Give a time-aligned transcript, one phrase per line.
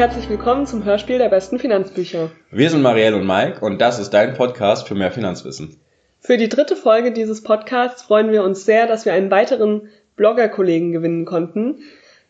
[0.00, 2.30] herzlich willkommen zum Hörspiel der besten Finanzbücher.
[2.50, 5.76] Wir sind Marielle und Mike und das ist dein Podcast für mehr Finanzwissen.
[6.20, 10.92] Für die dritte Folge dieses Podcasts freuen wir uns sehr, dass wir einen weiteren Blogger-Kollegen
[10.92, 11.80] gewinnen konnten.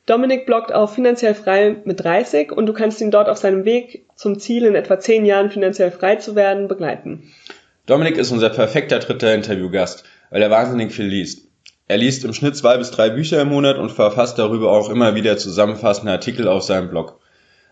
[0.04, 4.04] Dominik bloggt auf finanziell frei mit 30 und du kannst ihn dort auf seinem Weg
[4.16, 7.32] zum Ziel, in etwa 10 Jahren finanziell frei zu werden, begleiten.
[7.86, 11.46] Dominik ist unser perfekter dritter Interviewgast, weil er wahnsinnig viel liest.
[11.86, 15.14] Er liest im Schnitt zwei bis drei Bücher im Monat und verfasst darüber auch immer
[15.14, 17.20] wieder zusammenfassende Artikel auf seinem Blog.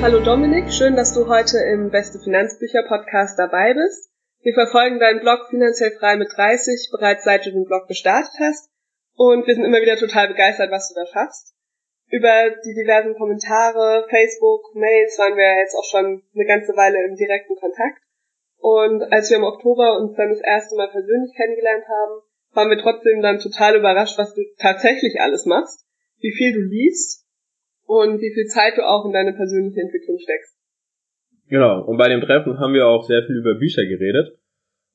[0.00, 4.09] Hallo Dominik, schön, dass du heute im Beste Finanzbücher Podcast dabei bist.
[4.42, 8.70] Wir verfolgen deinen Blog finanziell frei mit 30 bereits seit du den Blog gestartet hast
[9.14, 11.54] und wir sind immer wieder total begeistert, was du da schaffst.
[12.08, 17.16] Über die diversen Kommentare, Facebook, Mails waren wir jetzt auch schon eine ganze Weile im
[17.16, 18.00] direkten Kontakt.
[18.56, 22.78] Und als wir im Oktober uns dann das erste Mal persönlich kennengelernt haben, waren wir
[22.78, 25.84] trotzdem dann total überrascht, was du tatsächlich alles machst,
[26.18, 27.26] wie viel du liest
[27.84, 30.59] und wie viel Zeit du auch in deine persönliche Entwicklung steckst.
[31.50, 34.38] Genau, und bei dem Treffen haben wir auch sehr viel über Bücher geredet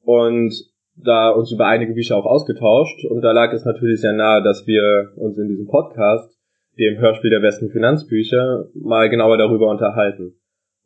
[0.06, 0.54] und
[0.96, 4.66] da uns über einige Bücher auch ausgetauscht und da lag es natürlich sehr nahe, dass
[4.66, 6.34] wir uns in diesem Podcast,
[6.80, 10.36] dem Hörspiel der besten Finanzbücher, mal genauer darüber unterhalten.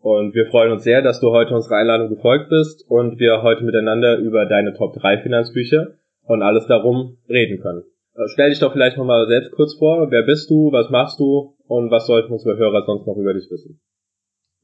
[0.02, 3.64] Und wir freuen uns sehr, dass du heute unserer Einladung gefolgt bist und wir heute
[3.64, 7.84] miteinander über deine Top 3 Finanzbücher und alles darum reden können.
[8.16, 10.10] Äh, stell dich doch vielleicht nochmal selbst kurz vor.
[10.10, 10.72] Wer bist du?
[10.72, 11.54] Was machst du?
[11.68, 13.80] Und was sollten unsere Hörer sonst noch über dich wissen?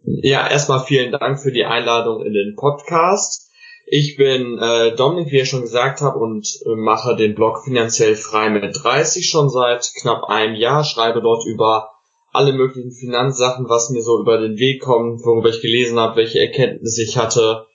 [0.07, 3.49] Ja, erstmal vielen Dank für die Einladung in den Podcast.
[3.87, 8.15] Ich bin äh, Dominik, wie ihr schon gesagt habt, und äh, mache den Blog finanziell
[8.15, 11.91] frei mit 30 schon seit knapp einem Jahr, schreibe dort über
[12.31, 16.39] alle möglichen Finanzsachen, was mir so über den Weg kommt, worüber ich gelesen habe, welche
[16.39, 17.65] Erkenntnisse ich hatte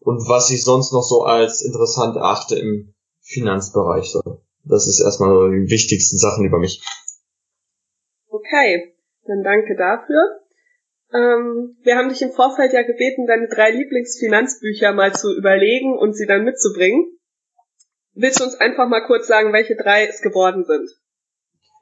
[0.00, 4.10] und was ich sonst noch so als interessant erachte im Finanzbereich.
[4.10, 4.42] So.
[4.64, 6.82] Das ist erstmal die wichtigsten Sachen über mich.
[8.28, 8.94] Okay,
[9.26, 10.47] dann danke dafür.
[11.12, 16.14] Ähm, wir haben dich im Vorfeld ja gebeten, deine drei Lieblingsfinanzbücher mal zu überlegen und
[16.14, 17.18] sie dann mitzubringen.
[18.14, 20.88] Willst du uns einfach mal kurz sagen, welche drei es geworden sind?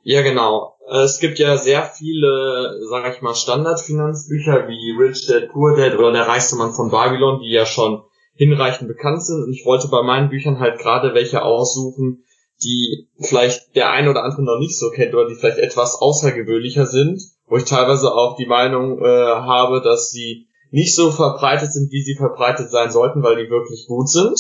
[0.03, 0.77] Ja, genau.
[0.89, 6.13] Es gibt ja sehr viele, sag ich mal, Standardfinanzbücher wie Rich Dad, Poor Dad oder
[6.13, 8.05] Der reichste Mann von Babylon, die ja schon
[8.35, 9.43] hinreichend bekannt sind.
[9.43, 12.23] Und ich wollte bei meinen Büchern halt gerade welche aussuchen,
[12.63, 16.87] die vielleicht der eine oder andere noch nicht so kennt oder die vielleicht etwas außergewöhnlicher
[16.87, 21.93] sind wo ich teilweise auch die Meinung äh, habe, dass sie nicht so verbreitet sind,
[21.93, 24.39] wie sie verbreitet sein sollten, weil die wirklich gut sind.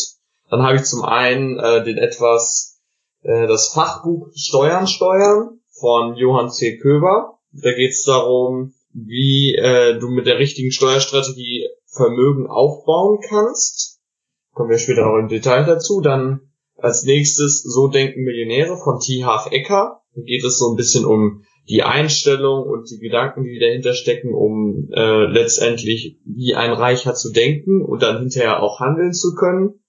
[0.51, 2.81] Dann habe ich zum einen äh, den etwas
[3.23, 6.79] äh, das Fachbuch Steuern steuern von Johann C.
[6.79, 7.39] Köber.
[7.53, 14.01] Da geht es darum, wie äh, du mit der richtigen Steuerstrategie Vermögen aufbauen kannst.
[14.53, 16.01] Kommen wir später noch im Detail dazu.
[16.01, 19.25] Dann als nächstes So denken Millionäre von T.
[19.25, 20.03] Half Ecker.
[20.15, 24.33] Da geht es so ein bisschen um die Einstellung und die Gedanken, die dahinter stecken,
[24.33, 29.81] um äh, letztendlich wie ein Reicher zu denken und dann hinterher auch handeln zu können.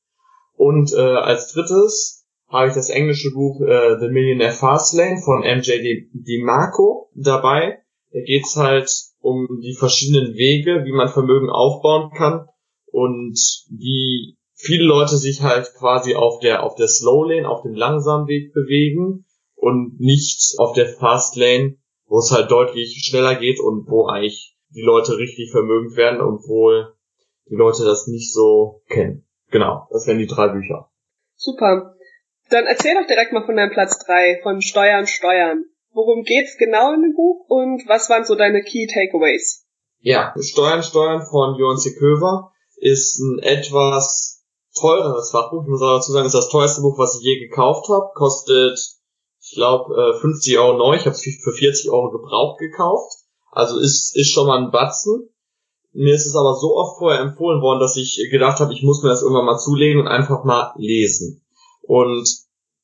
[0.56, 6.08] Und äh, als drittes habe ich das englische Buch äh, The Millionaire Fastlane von MJ
[6.14, 7.80] DiMarco dabei.
[8.12, 8.90] Da geht's halt
[9.20, 12.48] um die verschiedenen Wege, wie man Vermögen aufbauen kann
[12.88, 13.38] und
[13.70, 18.28] wie viele Leute sich halt quasi auf der auf der Slow Lane, auf dem langsamen
[18.28, 19.26] Weg bewegen
[19.58, 24.56] und nicht auf der Fast Lane, wo es halt deutlich schneller geht und wo eigentlich
[24.70, 26.94] die Leute richtig vermögend werden, obwohl
[27.50, 29.28] die Leute das nicht so kennen.
[29.50, 30.90] Genau, das wären die drei Bücher.
[31.36, 31.96] Super.
[32.50, 35.66] Dann erzähl doch direkt mal von deinem Platz drei von Steuern, Steuern.
[35.92, 39.66] Worum geht's genau in dem Buch und was waren so deine Key Takeaways?
[40.00, 41.96] Ja, Steuern, Steuern von Johann C.
[41.96, 44.46] Köver ist ein etwas
[44.80, 45.64] teureres Fachbuch.
[45.64, 48.12] Ich muss aber dazu sagen, ist das teuerste Buch, was ich je gekauft habe.
[48.14, 48.78] Kostet
[49.50, 50.96] ich glaube, äh, 50 Euro neu.
[50.96, 53.14] Ich habe es für 40 Euro gebraucht gekauft.
[53.52, 55.30] Also ist, ist schon mal ein Batzen.
[55.94, 59.02] Mir ist es aber so oft vorher empfohlen worden, dass ich gedacht habe, ich muss
[59.02, 61.46] mir das irgendwann mal zulegen und einfach mal lesen.
[61.82, 62.28] Und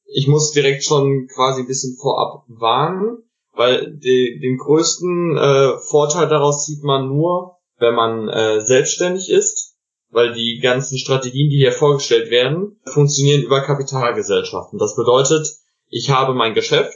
[0.06, 3.24] ich muss direkt schon quasi ein bisschen vorab warnen.
[3.56, 9.75] weil die, den größten äh, Vorteil daraus sieht man nur, wenn man äh, selbstständig ist,
[10.10, 14.80] weil die ganzen Strategien, die hier vorgestellt werden, funktionieren über Kapitalgesellschaften.
[14.80, 15.48] Das bedeutet,
[15.94, 16.95] ich habe mein Geschäft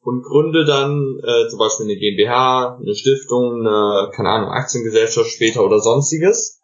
[0.00, 5.62] und gründe dann äh, zum Beispiel eine GmbH, eine Stiftung, eine, keine Ahnung, Aktiengesellschaft später
[5.62, 6.58] oder sonstiges,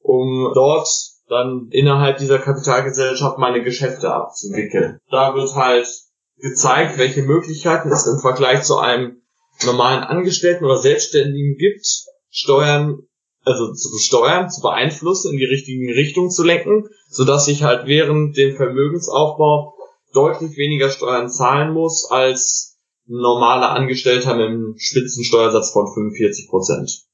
[0.00, 0.88] um dort
[1.28, 5.00] dann innerhalb dieser Kapitalgesellschaft meine Geschäfte abzuwickeln.
[5.10, 5.88] Da wird halt
[6.36, 9.20] gezeigt, welche Möglichkeiten es im Vergleich zu einem
[9.66, 11.84] normalen Angestellten oder Selbstständigen gibt,
[12.30, 13.00] Steuern,
[13.44, 17.88] also zu steuern, zu beeinflussen, in die richtigen Richtungen zu lenken, so dass ich halt
[17.88, 19.74] während dem Vermögensaufbau
[20.12, 22.78] deutlich weniger Steuern zahlen muss als
[23.08, 27.04] ein normaler Angestellter mit einem Spitzensteuersatz von 45 Prozent.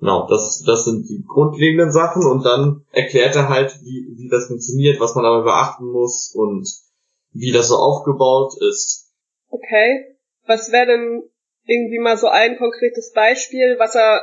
[0.00, 4.48] Genau, das, das sind die grundlegenden Sachen und dann erklärt er halt, wie, wie das
[4.48, 6.68] funktioniert, was man dabei beachten muss und
[7.32, 9.12] wie das so aufgebaut ist.
[9.48, 10.16] Okay.
[10.46, 11.22] Was wäre denn
[11.66, 14.22] irgendwie mal so ein konkretes Beispiel, was er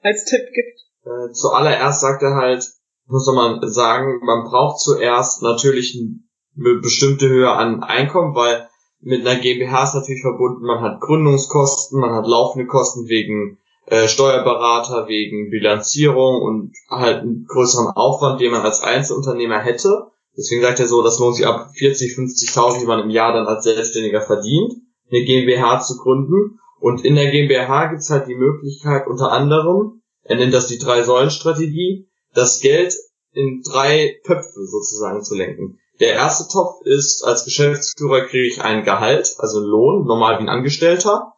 [0.00, 0.80] als Tipp gibt?
[1.04, 2.64] Äh, zuallererst sagt er halt,
[3.06, 6.18] muss man sagen, man braucht zuerst natürlich eine
[6.54, 8.68] bestimmte Höhe an Einkommen, weil
[9.00, 14.06] mit einer GmbH ist natürlich verbunden, man hat Gründungskosten, man hat laufende Kosten wegen äh,
[14.06, 20.06] Steuerberater wegen Bilanzierung und halt einen größeren Aufwand, den man als Einzelunternehmer hätte.
[20.36, 23.46] Deswegen sagt er so, das lohnt sich ab 40, 50.000, die man im Jahr dann
[23.46, 24.72] als Selbstständiger verdient,
[25.10, 26.60] eine GmbH zu gründen.
[26.80, 32.08] Und in der GmbH gibt's halt die Möglichkeit unter anderem, er nennt das die Drei-Säulen-Strategie,
[32.34, 32.94] das Geld
[33.32, 35.78] in drei Töpfe sozusagen zu lenken.
[36.00, 40.48] Der erste Topf ist, als Geschäftsführer kriege ich ein Gehalt, also Lohn, normal wie ein
[40.48, 41.34] Angestellter.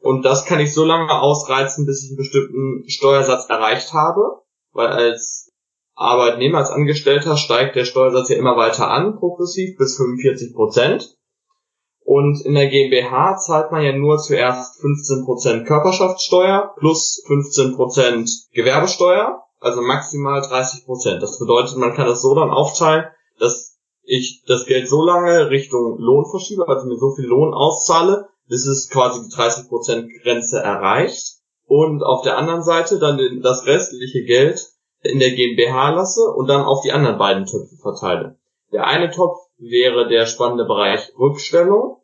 [0.00, 4.88] Und das kann ich so lange ausreizen, bis ich einen bestimmten Steuersatz erreicht habe, weil
[4.88, 5.52] als
[5.94, 11.16] Arbeitnehmer, als Angestellter steigt der Steuersatz ja immer weiter an, progressiv bis 45 Prozent.
[12.04, 19.82] Und in der GmbH zahlt man ja nur zuerst 15% Körperschaftssteuer plus 15% Gewerbesteuer, also
[19.82, 21.18] maximal 30%.
[21.18, 23.06] Das bedeutet, man kann das so dann aufteilen,
[23.38, 23.67] dass
[24.08, 28.66] ich das Geld so lange Richtung Lohn verschiebe, also mir so viel Lohn auszahle, bis
[28.66, 34.66] es quasi die 30% Grenze erreicht und auf der anderen Seite dann das restliche Geld
[35.02, 38.38] in der GmbH lasse und dann auf die anderen beiden Töpfe verteile.
[38.72, 41.98] Der eine Topf wäre der spannende Bereich Rückstellung.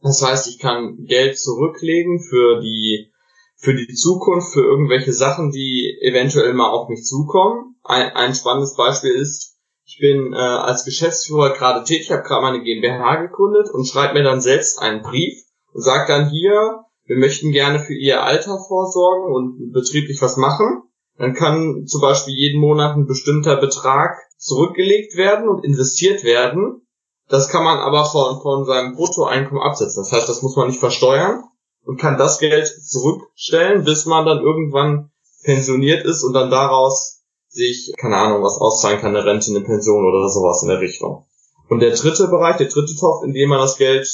[0.00, 3.12] Das heißt, ich kann Geld zurücklegen für die
[3.56, 7.74] für die Zukunft, für irgendwelche Sachen, die eventuell mal auf mich zukommen.
[7.82, 9.57] Ein, ein spannendes Beispiel ist,
[9.88, 14.22] ich bin äh, als Geschäftsführer gerade tätig, habe gerade meine GmbH gegründet und schreibe mir
[14.22, 15.42] dann selbst einen Brief
[15.72, 20.82] und sagt dann hier, wir möchten gerne für ihr Alter vorsorgen und betrieblich was machen.
[21.16, 26.86] Dann kann zum Beispiel jeden Monat ein bestimmter Betrag zurückgelegt werden und investiert werden.
[27.28, 30.02] Das kann man aber von, von seinem Bruttoeinkommen absetzen.
[30.02, 31.44] Das heißt, das muss man nicht versteuern
[31.86, 35.10] und kann das Geld zurückstellen, bis man dann irgendwann
[35.44, 37.17] pensioniert ist und dann daraus
[37.58, 41.26] sich, keine Ahnung, was auszahlen kann, eine Rente, eine Pension oder sowas in der Richtung.
[41.68, 44.08] Und der dritte Bereich, der dritte Topf, in dem man das Geld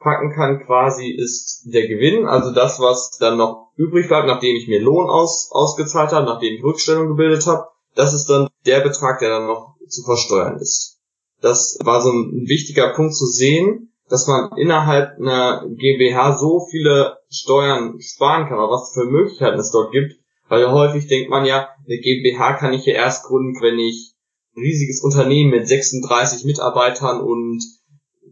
[0.00, 4.68] packen kann quasi ist der Gewinn, also das, was dann noch übrig bleibt, nachdem ich
[4.68, 9.18] mir Lohn aus, ausgezahlt habe, nachdem ich Rückstellung gebildet habe, das ist dann der Betrag,
[9.18, 10.98] der dann noch zu versteuern ist.
[11.40, 17.18] Das war so ein wichtiger Punkt zu sehen, dass man innerhalb einer GmbH so viele
[17.28, 20.14] Steuern sparen kann, aber was für Möglichkeiten es dort gibt,
[20.48, 24.14] weil häufig denkt man ja, eine GmbH kann ich ja erst gründen, wenn ich
[24.56, 27.62] ein riesiges Unternehmen mit 36 Mitarbeitern und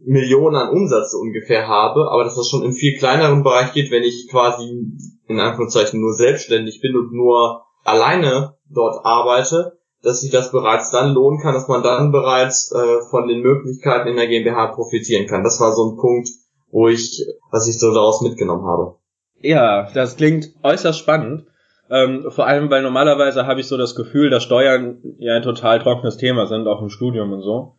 [0.05, 4.03] Millionen an Umsatz ungefähr habe, aber dass das schon in viel kleineren Bereich geht, wenn
[4.03, 4.85] ich quasi
[5.27, 11.13] in Anführungszeichen nur selbstständig bin und nur alleine dort arbeite, dass sich das bereits dann
[11.13, 15.43] lohnen kann, dass man dann bereits äh, von den Möglichkeiten in der GmbH profitieren kann.
[15.43, 16.29] Das war so ein Punkt,
[16.69, 18.95] wo ich, was ich so daraus mitgenommen habe.
[19.41, 21.45] Ja, das klingt äußerst spannend.
[21.89, 25.79] Ähm, vor allem, weil normalerweise habe ich so das Gefühl, dass Steuern ja ein total
[25.79, 27.75] trockenes Thema sind, auch im Studium und so.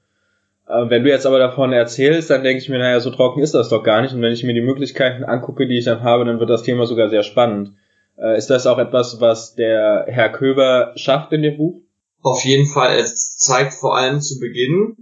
[0.66, 3.54] Äh, wenn du jetzt aber davon erzählst, dann denke ich mir, naja, so trocken ist
[3.54, 4.14] das doch gar nicht.
[4.14, 6.86] Und wenn ich mir die Möglichkeiten angucke, die ich dann habe, dann wird das Thema
[6.86, 7.72] sogar sehr spannend.
[8.16, 11.82] Äh, ist das auch etwas, was der Herr Köber schafft in dem Buch?
[12.22, 12.98] Auf jeden Fall.
[12.98, 14.96] Es zeigt vor allem zu Beginn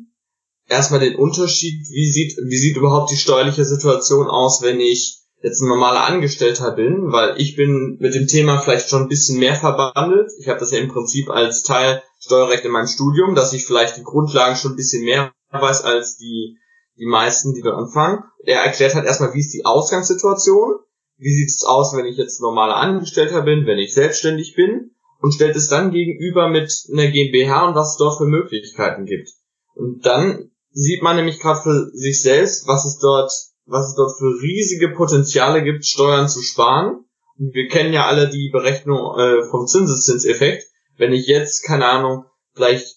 [0.68, 5.60] erstmal den Unterschied, wie sieht, wie sieht überhaupt die steuerliche Situation aus, wenn ich jetzt
[5.60, 9.54] ein normaler Angestellter bin, weil ich bin mit dem Thema vielleicht schon ein bisschen mehr
[9.54, 10.30] verbandelt.
[10.40, 13.96] Ich habe das ja im Prinzip als Teil Steuerrecht in meinem Studium, dass ich vielleicht
[13.96, 16.56] die Grundlagen schon ein bisschen mehr weiß als die,
[16.98, 18.24] die meisten, die dort anfangen.
[18.44, 20.76] Er erklärt halt erstmal, wie ist die Ausgangssituation,
[21.18, 24.90] wie sieht es aus, wenn ich jetzt normaler Angestellter bin, wenn ich selbstständig bin
[25.20, 29.30] und stellt es dann gegenüber mit einer GmbH und was es dort für Möglichkeiten gibt.
[29.74, 33.32] Und dann sieht man nämlich gerade für sich selbst, was es dort
[33.66, 37.04] was es dort für riesige Potenziale gibt, Steuern zu sparen.
[37.38, 40.64] Und wir kennen ja alle die Berechnung äh, vom Zinseszinseffekt.
[40.96, 42.96] Wenn ich jetzt, keine Ahnung, vielleicht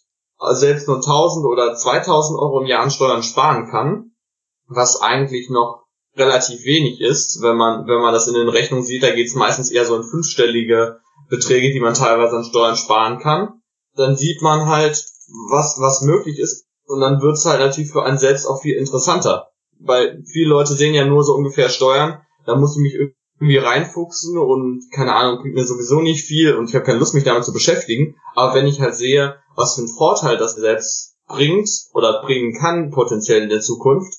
[0.51, 4.11] selbst nur 1000 oder 2000 Euro im Jahr an Steuern sparen kann,
[4.67, 5.83] was eigentlich noch
[6.15, 9.35] relativ wenig ist, wenn man, wenn man das in den Rechnungen sieht, da geht es
[9.35, 10.99] meistens eher so in fünfstellige
[11.29, 13.61] Beträge, die man teilweise an Steuern sparen kann,
[13.95, 14.95] dann sieht man halt,
[15.49, 19.48] was, was möglich ist und dann wird's halt natürlich für einen selbst auch viel interessanter.
[19.79, 22.93] Weil viele Leute sehen ja nur so ungefähr Steuern, da muss ich mich
[23.39, 27.13] irgendwie reinfuchsen und keine Ahnung, bringt mir sowieso nicht viel und ich habe keine Lust,
[27.13, 28.15] mich damit zu beschäftigen.
[28.35, 32.91] Aber wenn ich halt sehe, was für einen Vorteil das selbst bringt oder bringen kann
[32.91, 34.13] potenziell in der Zukunft,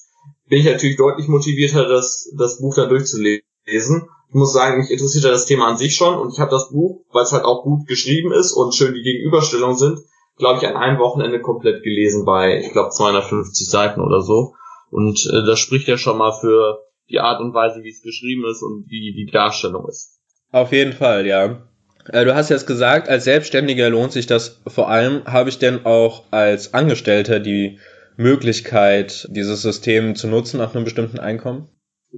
[0.48, 3.42] bin ich natürlich deutlich motivierter, das, das Buch dann durchzulesen.
[3.66, 7.04] Ich muss sagen, mich interessiert das Thema an sich schon und ich habe das Buch,
[7.12, 9.98] weil es halt auch gut geschrieben ist und schön die Gegenüberstellungen sind,
[10.38, 14.54] glaube ich, an einem Wochenende komplett gelesen bei, ich glaube, 250 Seiten oder so.
[14.90, 18.44] Und äh, das spricht ja schon mal für die Art und Weise, wie es geschrieben
[18.50, 20.18] ist und wie die Darstellung ist.
[20.52, 21.66] Auf jeden Fall, ja.
[22.09, 25.25] Äh, du hast jetzt gesagt, als Selbstständiger lohnt sich das vor allem.
[25.25, 27.78] Habe ich denn auch als Angestellter die
[28.16, 31.68] Möglichkeit, dieses System zu nutzen nach einem bestimmten Einkommen?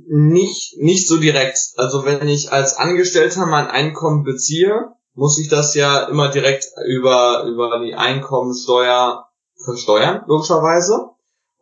[0.08, 1.58] Nicht, nicht so direkt.
[1.76, 4.72] Also wenn ich als Angestellter mein Einkommen beziehe,
[5.14, 9.26] muss ich das ja immer direkt über, über die Einkommensteuer
[9.64, 11.11] versteuern, logischerweise.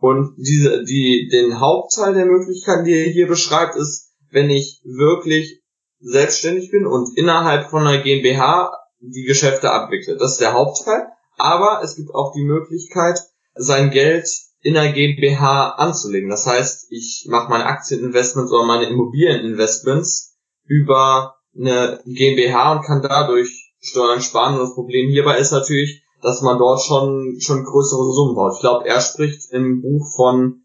[0.00, 5.62] Und diese, die, den Hauptteil der Möglichkeiten, die er hier beschreibt, ist, wenn ich wirklich
[6.00, 10.16] selbstständig bin und innerhalb von einer GmbH die Geschäfte abwickle.
[10.16, 11.07] Das ist der Hauptteil.
[11.37, 13.19] Aber es gibt auch die Möglichkeit,
[13.54, 14.26] sein Geld
[14.62, 16.28] in einer GmbH anzulegen.
[16.28, 23.75] Das heißt, ich mache meine Aktieninvestments oder meine Immobilieninvestments über eine GmbH und kann dadurch
[23.80, 24.54] Steuern sparen.
[24.54, 28.55] Und das Problem hierbei ist natürlich, dass man dort schon, schon größere Summen baut.
[28.55, 30.62] Ich glaube, er spricht im Buch von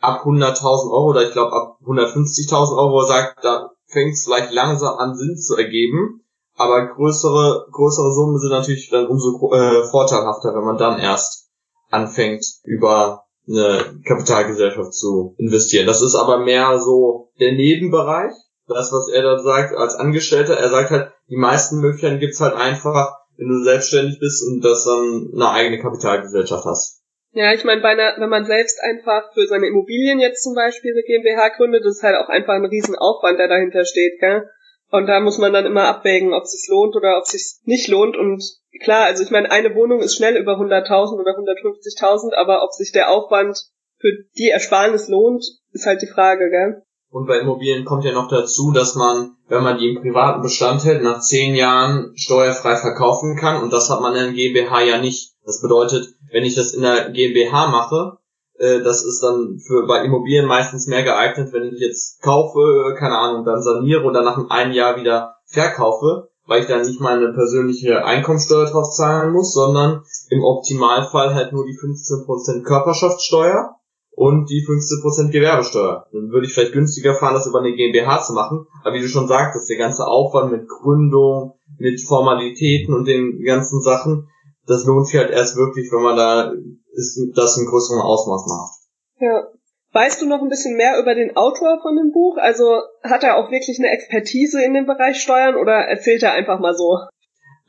[0.00, 4.98] ab 100.000 Euro oder ich glaube ab 150.000 Euro, sagt, da fängt es vielleicht langsam
[4.98, 6.20] an Sinn zu ergeben.
[6.56, 11.48] Aber größere, größere Summen sind natürlich dann umso äh, vorteilhafter, wenn man dann erst
[11.90, 15.86] anfängt, über eine Kapitalgesellschaft zu investieren.
[15.86, 18.32] Das ist aber mehr so der Nebenbereich.
[18.66, 22.54] Das, was er da sagt als Angestellter, er sagt halt, die meisten Möglichkeiten gibt's halt
[22.54, 27.02] einfach wenn du selbstständig bist und das dann eine eigene Kapitalgesellschaft hast.
[27.32, 31.48] Ja, ich meine, wenn man selbst einfach für seine Immobilien jetzt zum Beispiel eine GmbH
[31.56, 34.48] gründet, ist halt auch einfach ein Riesenaufwand, der dahinter steht, gell?
[34.90, 37.56] Und da muss man dann immer abwägen, ob es sich lohnt oder ob es sich
[37.64, 38.16] nicht lohnt.
[38.16, 38.40] Und
[38.80, 42.92] klar, also ich meine, eine Wohnung ist schnell über 100.000 oder 150.000, aber ob sich
[42.92, 43.58] der Aufwand
[43.98, 46.83] für die Ersparnis lohnt, ist halt die Frage, gell?
[47.14, 50.84] Und bei Immobilien kommt ja noch dazu, dass man, wenn man die im privaten Bestand
[50.84, 53.62] hält, nach zehn Jahren steuerfrei verkaufen kann.
[53.62, 55.32] Und das hat man in der GmbH ja nicht.
[55.46, 58.18] Das bedeutet, wenn ich das in der GmbH mache,
[58.58, 63.16] äh, das ist dann für bei Immobilien meistens mehr geeignet, wenn ich jetzt kaufe, keine
[63.16, 68.04] Ahnung, dann saniere dann nach einem Jahr wieder verkaufe, weil ich dann nicht meine persönliche
[68.04, 73.76] Einkommensteuer drauf zahlen muss, sondern im Optimalfall halt nur die 15% Körperschaftssteuer
[74.16, 76.06] und die 15% Gewerbesteuer.
[76.12, 78.66] Dann würde ich vielleicht günstiger fahren, das über eine GmbH zu machen.
[78.82, 83.80] Aber wie du schon sagtest, der ganze Aufwand mit Gründung, mit Formalitäten und den ganzen
[83.80, 84.28] Sachen,
[84.66, 86.52] das lohnt sich halt erst wirklich, wenn man da
[86.92, 88.84] ist, das in größerem Ausmaß macht.
[89.20, 89.48] Ja.
[89.92, 92.36] Weißt du noch ein bisschen mehr über den Autor von dem Buch?
[92.40, 96.58] Also hat er auch wirklich eine Expertise in dem Bereich Steuern oder erzählt er einfach
[96.58, 96.98] mal so?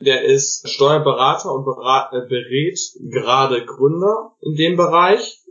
[0.00, 2.78] Der ist Steuerberater und äh, berät
[3.12, 5.45] gerade Gründer in dem Bereich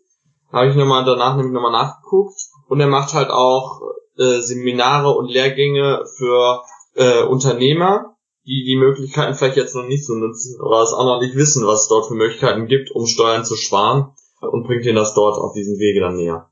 [0.51, 2.39] habe ich nochmal danach nämlich nochmal nachgeguckt.
[2.67, 3.81] Und er macht halt auch
[4.17, 6.63] äh, Seminare und Lehrgänge für
[6.95, 11.21] äh, Unternehmer, die die Möglichkeiten vielleicht jetzt noch nicht so nutzen oder es auch noch
[11.21, 14.95] nicht wissen, was es dort für Möglichkeiten gibt, um Steuern zu sparen und bringt ihnen
[14.95, 16.49] das dort auf diesem Wege dann näher.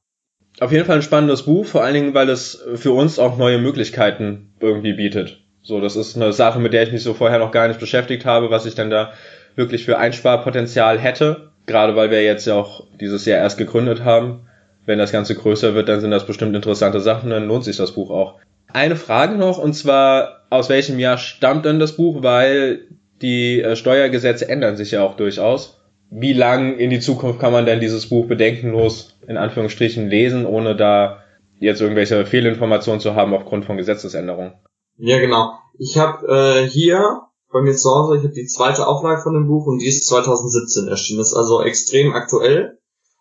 [0.59, 3.59] Auf jeden Fall ein spannendes Buch, vor allen Dingen, weil es für uns auch neue
[3.59, 5.39] Möglichkeiten irgendwie bietet.
[5.61, 8.25] So, das ist eine Sache, mit der ich mich so vorher noch gar nicht beschäftigt
[8.25, 9.13] habe, was ich dann da
[9.55, 14.47] wirklich für Einsparpotenzial hätte gerade weil wir jetzt ja auch dieses Jahr erst gegründet haben.
[14.85, 17.93] Wenn das Ganze größer wird, dann sind das bestimmt interessante Sachen, dann lohnt sich das
[17.93, 18.39] Buch auch.
[18.67, 22.21] Eine Frage noch, und zwar, aus welchem Jahr stammt denn das Buch?
[22.21, 22.87] Weil
[23.21, 25.79] die äh, Steuergesetze ändern sich ja auch durchaus.
[26.09, 30.75] Wie lang in die Zukunft kann man denn dieses Buch bedenkenlos in Anführungsstrichen lesen, ohne
[30.75, 31.23] da
[31.59, 34.53] jetzt irgendwelche Fehlinformationen zu haben aufgrund von Gesetzesänderungen?
[34.97, 35.53] Ja, genau.
[35.79, 37.21] Ich habe äh, hier
[37.53, 38.17] bei mir zu Hause.
[38.17, 41.19] Ich habe die zweite Auflage von dem Buch und die ist 2017 erschienen.
[41.19, 42.79] Das ist also extrem aktuell.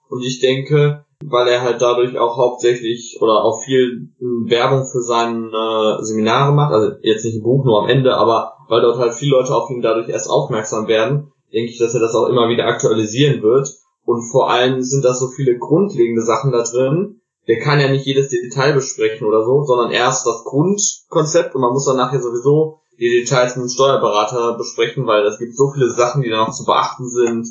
[0.09, 5.49] Und ich denke, weil er halt dadurch auch hauptsächlich oder auch viel Werbung für seine
[5.49, 9.15] äh, Seminare macht, also jetzt nicht im Buch, nur am Ende, aber weil dort halt
[9.15, 12.49] viele Leute auf ihn dadurch erst aufmerksam werden, denke ich, dass er das auch immer
[12.49, 13.69] wieder aktualisieren wird.
[14.05, 18.07] Und vor allem sind da so viele grundlegende Sachen da drin, der kann ja nicht
[18.07, 22.81] jedes Detail besprechen oder so, sondern erst das Grundkonzept und man muss dann nachher sowieso
[23.03, 26.53] die Details mit dem Steuerberater besprechen, weil es gibt so viele Sachen, die da noch
[26.53, 27.49] zu beachten sind,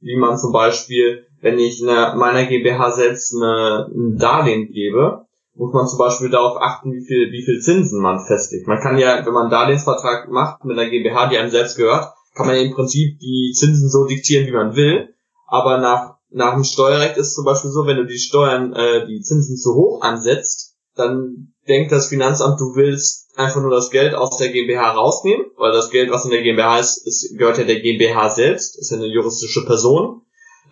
[0.00, 5.24] wie man zum Beispiel, wenn ich eine, meiner GmbH selbst eine, ein Darlehen gebe,
[5.54, 8.66] muss man zum Beispiel darauf achten, wie viel, wie viel Zinsen man festigt.
[8.66, 12.12] Man kann ja, wenn man einen Darlehensvertrag macht mit einer GmbH, die einem selbst gehört,
[12.34, 15.14] kann man ja im Prinzip die Zinsen so diktieren, wie man will.
[15.46, 19.20] Aber nach, nach dem Steuerrecht ist zum Beispiel so, wenn du die Steuern, äh, die
[19.20, 24.36] Zinsen zu hoch ansetzt, dann denkt das Finanzamt, du willst einfach nur das Geld aus
[24.36, 27.80] der GmbH rausnehmen, weil das Geld, was in der GmbH ist, ist gehört ja der
[27.80, 30.22] GmbH selbst, ist ja eine juristische Person.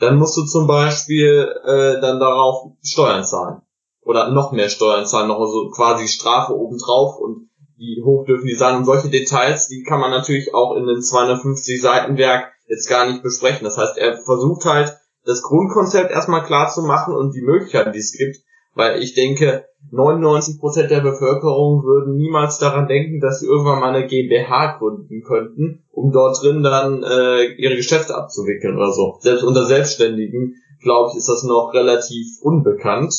[0.01, 3.63] Dann musst du zum Beispiel äh, dann darauf Steuern zahlen.
[4.03, 8.55] Oder noch mehr Steuern zahlen, noch so quasi Strafe obendrauf und wie hoch dürfen die
[8.55, 8.77] sein.
[8.77, 13.07] Und solche Details, die kann man natürlich auch in den 250 Seiten Werk jetzt gar
[13.07, 13.65] nicht besprechen.
[13.65, 17.99] Das heißt, er versucht halt, das Grundkonzept erstmal klar zu machen und die Möglichkeiten, die
[17.99, 18.39] es gibt.
[18.77, 24.07] Weil ich denke, 99% der Bevölkerung würden niemals daran denken, dass sie irgendwann mal eine
[24.07, 29.17] GmbH gründen könnten, um dort drin dann äh, ihre Geschäfte abzuwickeln oder so.
[29.21, 33.15] Selbst unter Selbstständigen, glaube ich, ist das noch relativ unbekannt.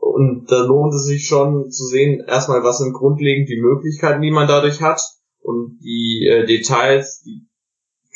[0.00, 4.32] Und da lohnt es sich schon zu sehen, erstmal, was sind grundlegend die Möglichkeiten, die
[4.32, 5.00] man dadurch hat
[5.40, 7.46] und die äh, Details, die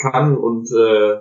[0.00, 1.20] kann und äh,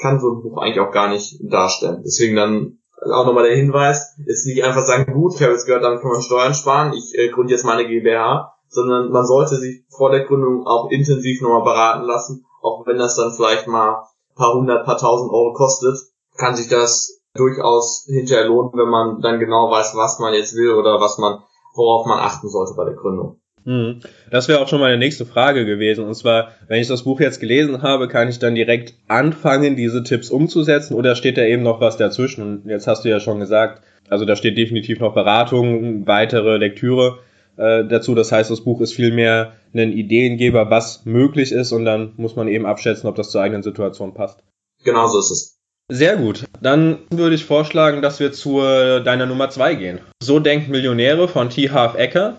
[0.00, 2.02] kann so ein Buch eigentlich auch gar nicht darstellen.
[2.06, 5.84] Deswegen dann auch nochmal der Hinweis, ist nicht einfach sagen, gut, ich habe jetzt gehört,
[5.84, 9.84] damit kann man Steuern sparen, ich äh, gründe jetzt meine GmbH, sondern man sollte sich
[9.88, 14.54] vor der Gründung auch intensiv nochmal beraten lassen, auch wenn das dann vielleicht mal paar
[14.54, 15.98] hundert, paar tausend Euro kostet,
[16.36, 20.72] kann sich das durchaus hinterher lohnen, wenn man dann genau weiß, was man jetzt will
[20.72, 21.42] oder was man,
[21.74, 23.40] worauf man achten sollte bei der Gründung.
[23.68, 24.00] Hm.
[24.30, 26.06] Das wäre auch schon meine nächste Frage gewesen.
[26.06, 30.02] Und zwar, wenn ich das Buch jetzt gelesen habe, kann ich dann direkt anfangen, diese
[30.02, 32.42] Tipps umzusetzen oder steht da eben noch was dazwischen?
[32.42, 37.18] Und jetzt hast du ja schon gesagt, also da steht definitiv noch Beratung, weitere Lektüre
[37.58, 38.14] äh, dazu.
[38.14, 42.48] Das heißt, das Buch ist vielmehr ein Ideengeber, was möglich ist und dann muss man
[42.48, 44.40] eben abschätzen, ob das zur eigenen Situation passt.
[44.82, 45.58] Genau so ist es.
[45.90, 46.44] Sehr gut.
[46.62, 49.98] Dann würde ich vorschlagen, dass wir zu deiner Nummer zwei gehen.
[50.22, 51.68] So denkt Millionäre von T.
[51.68, 52.38] Half Ecker.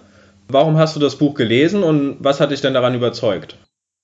[0.52, 3.58] Warum hast du das Buch gelesen und was hat dich denn daran überzeugt?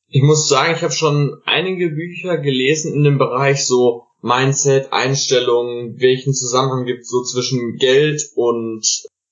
[0.07, 5.99] Ich muss sagen, ich habe schon einige Bücher gelesen in dem Bereich so Mindset, Einstellungen,
[5.99, 8.85] welchen Zusammenhang gibt es so zwischen Geld und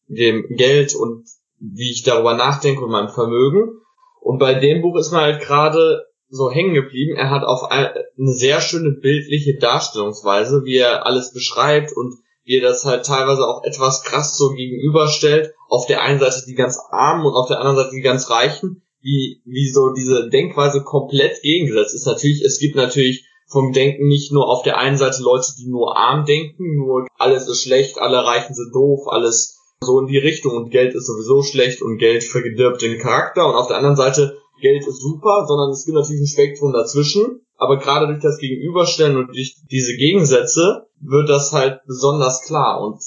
[0.08, 1.26] dem Geld und
[1.60, 3.80] wie ich darüber nachdenke und meinem Vermögen.
[4.19, 7.15] Und bei dem Buch ist man halt gerade so hängen geblieben.
[7.15, 12.62] Er hat auf eine sehr schöne bildliche Darstellungsweise, wie er alles beschreibt und wie er
[12.62, 15.54] das halt teilweise auch etwas krass so gegenüberstellt.
[15.70, 18.84] Auf der einen Seite die ganz Armen und auf der anderen Seite die ganz Reichen,
[19.02, 22.06] wie, wie so diese Denkweise komplett gegengesetzt ist.
[22.06, 25.98] Natürlich, es gibt natürlich vom Denken nicht nur auf der einen Seite Leute, die nur
[25.98, 30.56] arm denken, nur alles ist schlecht, alle Reichen sind doof, alles so in die Richtung
[30.56, 34.38] und Geld ist sowieso schlecht und Geld verdirbt den Charakter und auf der anderen Seite
[34.62, 37.42] Geld ist super, sondern es gibt natürlich ein Spektrum dazwischen.
[37.63, 42.82] Aber gerade durch das Gegenüberstellen und durch diese Gegensätze wird das halt besonders klar.
[42.82, 43.02] Und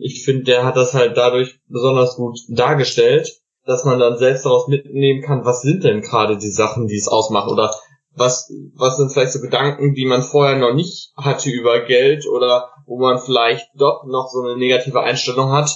[0.00, 3.28] ich finde, der hat das halt dadurch besonders gut dargestellt,
[3.66, 7.06] dass man dann selbst daraus mitnehmen kann, was sind denn gerade die Sachen, die es
[7.06, 7.70] ausmachen oder
[8.14, 12.70] was, was sind vielleicht so Gedanken, die man vorher noch nicht hatte über Geld oder
[12.86, 15.70] wo man vielleicht doch noch so eine negative Einstellung hat,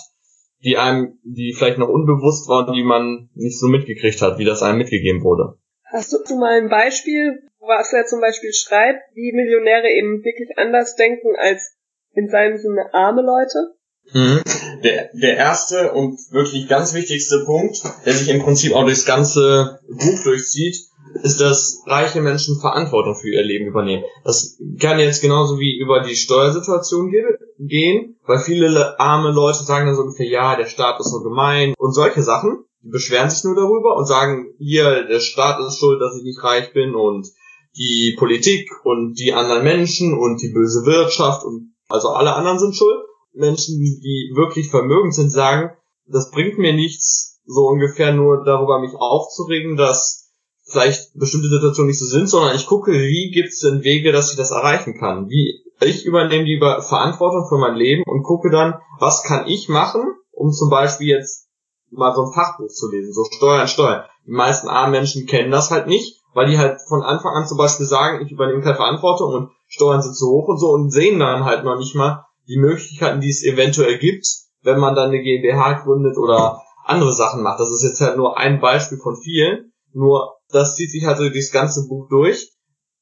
[0.65, 4.63] die einem, die vielleicht noch unbewusst waren, die man nicht so mitgekriegt hat, wie das
[4.63, 5.59] einem mitgegeben wurde.
[5.93, 10.97] Hast du mal ein Beispiel, was er zum Beispiel schreibt, wie Millionäre eben wirklich anders
[10.97, 11.77] denken als
[12.13, 13.75] in seinem Sinne arme Leute?
[14.13, 14.43] Mhm.
[14.83, 19.79] Der, der erste und wirklich ganz wichtigste Punkt, der sich im Prinzip auch durchs ganze
[19.89, 20.77] Buch durchzieht,
[21.23, 24.05] ist, dass reiche Menschen Verantwortung für ihr Leben übernehmen.
[24.25, 27.13] Das kann jetzt genauso wie über die Steuersituation
[27.59, 31.75] gehen, weil viele arme Leute sagen dann so ungefähr, ja, der Staat ist so gemein
[31.79, 32.65] und solche Sachen.
[32.83, 36.43] Die beschweren sich nur darüber und sagen, hier, der Staat ist schuld, dass ich nicht
[36.43, 37.29] reich bin und
[37.77, 42.77] die Politik und die anderen Menschen und die böse Wirtschaft und also alle anderen sind
[42.77, 42.99] schuld.
[43.35, 45.71] Menschen, die wirklich vermögend sind, sagen,
[46.07, 50.31] das bringt mir nichts, so ungefähr nur darüber mich aufzuregen, dass
[50.65, 54.31] vielleicht bestimmte Situationen nicht so sind, sondern ich gucke, wie gibt es denn Wege, dass
[54.31, 55.29] ich das erreichen kann.
[55.29, 60.03] Wie ich übernehme die Verantwortung für mein Leben und gucke dann, was kann ich machen,
[60.31, 61.49] um zum Beispiel jetzt
[61.91, 64.05] mal so ein Fachbuch zu lesen, so Steuern, Steuern.
[64.27, 67.59] Die meisten armen Menschen kennen das halt nicht, weil die halt von Anfang an zum
[67.59, 71.19] Beispiel sagen, ich übernehme keine Verantwortung und Steuern sind zu hoch und so und sehen
[71.19, 74.27] dann halt noch nicht mal die Möglichkeiten, die es eventuell gibt,
[74.63, 77.61] wenn man dann eine GmbH gründet oder andere Sachen macht.
[77.61, 79.73] Das ist jetzt halt nur ein Beispiel von vielen.
[79.93, 82.51] Nur das zieht sich halt durch das ganze Buch durch.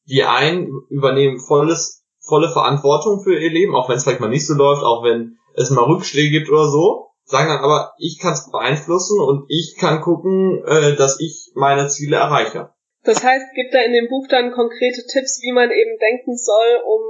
[0.07, 4.47] Die einen übernehmen volles, volle Verantwortung für ihr Leben, auch wenn es vielleicht mal nicht
[4.47, 8.33] so läuft, auch wenn es mal Rückschläge gibt oder so, sagen dann aber, ich kann
[8.33, 12.71] es beeinflussen und ich kann gucken, äh, dass ich meine Ziele erreiche.
[13.03, 16.81] Das heißt, gibt da in dem Buch dann konkrete Tipps, wie man eben denken soll,
[16.85, 17.01] um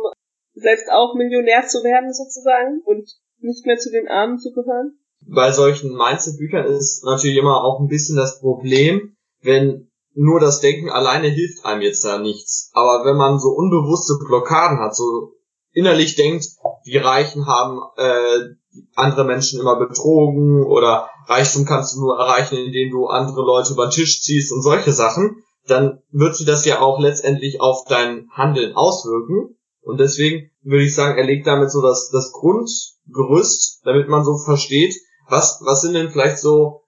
[0.54, 4.98] selbst auch Millionär zu werden sozusagen und nicht mehr zu den Armen zu gehören?
[5.26, 10.90] Bei solchen Mindset-Büchern ist natürlich immer auch ein bisschen das Problem, wenn nur das Denken
[10.90, 12.70] alleine hilft einem jetzt da nichts.
[12.74, 15.34] Aber wenn man so unbewusste Blockaden hat, so
[15.72, 16.46] innerlich denkt,
[16.86, 18.54] die Reichen haben äh,
[18.94, 23.86] andere Menschen immer betrogen oder Reichtum kannst du nur erreichen, indem du andere Leute über
[23.86, 28.28] den Tisch ziehst und solche Sachen, dann wird sich das ja auch letztendlich auf dein
[28.32, 29.56] Handeln auswirken.
[29.82, 34.36] Und deswegen würde ich sagen, er legt damit so das, das Grundgerüst, damit man so
[34.38, 34.94] versteht,
[35.28, 36.82] was, was sind denn vielleicht so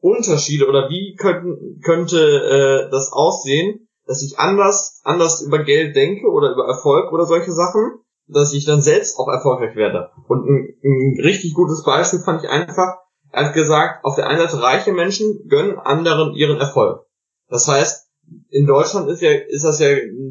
[0.00, 6.28] Unterschiede oder wie könnten, könnte äh, das aussehen, dass ich anders, anders über Geld denke
[6.28, 10.10] oder über Erfolg oder solche Sachen, dass ich dann selbst auch erfolgreich werde.
[10.28, 12.98] Und ein, ein richtig gutes Beispiel fand ich einfach,
[13.32, 17.06] er hat gesagt, auf der einen Seite reiche Menschen gönnen anderen ihren Erfolg.
[17.48, 18.05] Das heißt,
[18.50, 19.88] in Deutschland ist ja, ist das ja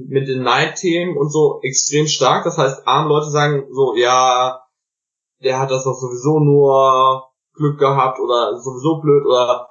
[0.08, 2.43] mit den Neidthemen und so extrem stark.
[2.43, 4.62] Das heißt, arme Leute sagen so, ja,
[5.43, 9.69] der hat das doch sowieso nur Glück gehabt oder sowieso blöd oder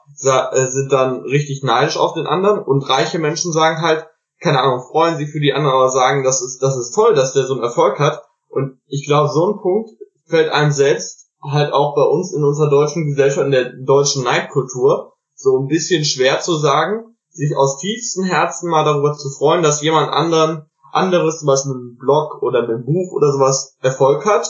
[0.52, 4.06] äh, sind dann richtig neidisch auf den anderen und reiche Menschen sagen halt,
[4.40, 7.32] keine Ahnung, freuen sich für die anderen, aber sagen, das ist, das ist toll, dass
[7.32, 8.22] der so einen Erfolg hat.
[8.48, 9.90] Und ich glaube, so ein Punkt
[10.26, 15.14] fällt einem selbst halt auch bei uns in unserer deutschen Gesellschaft, in der deutschen Neidkultur,
[15.34, 19.82] so ein bisschen schwer zu sagen, sich aus tiefstem Herzen mal darüber zu freuen, dass
[19.82, 24.24] jemand anderen, anderes, zum Beispiel mit einem Blog oder mit einem Buch oder sowas Erfolg
[24.24, 24.48] hat,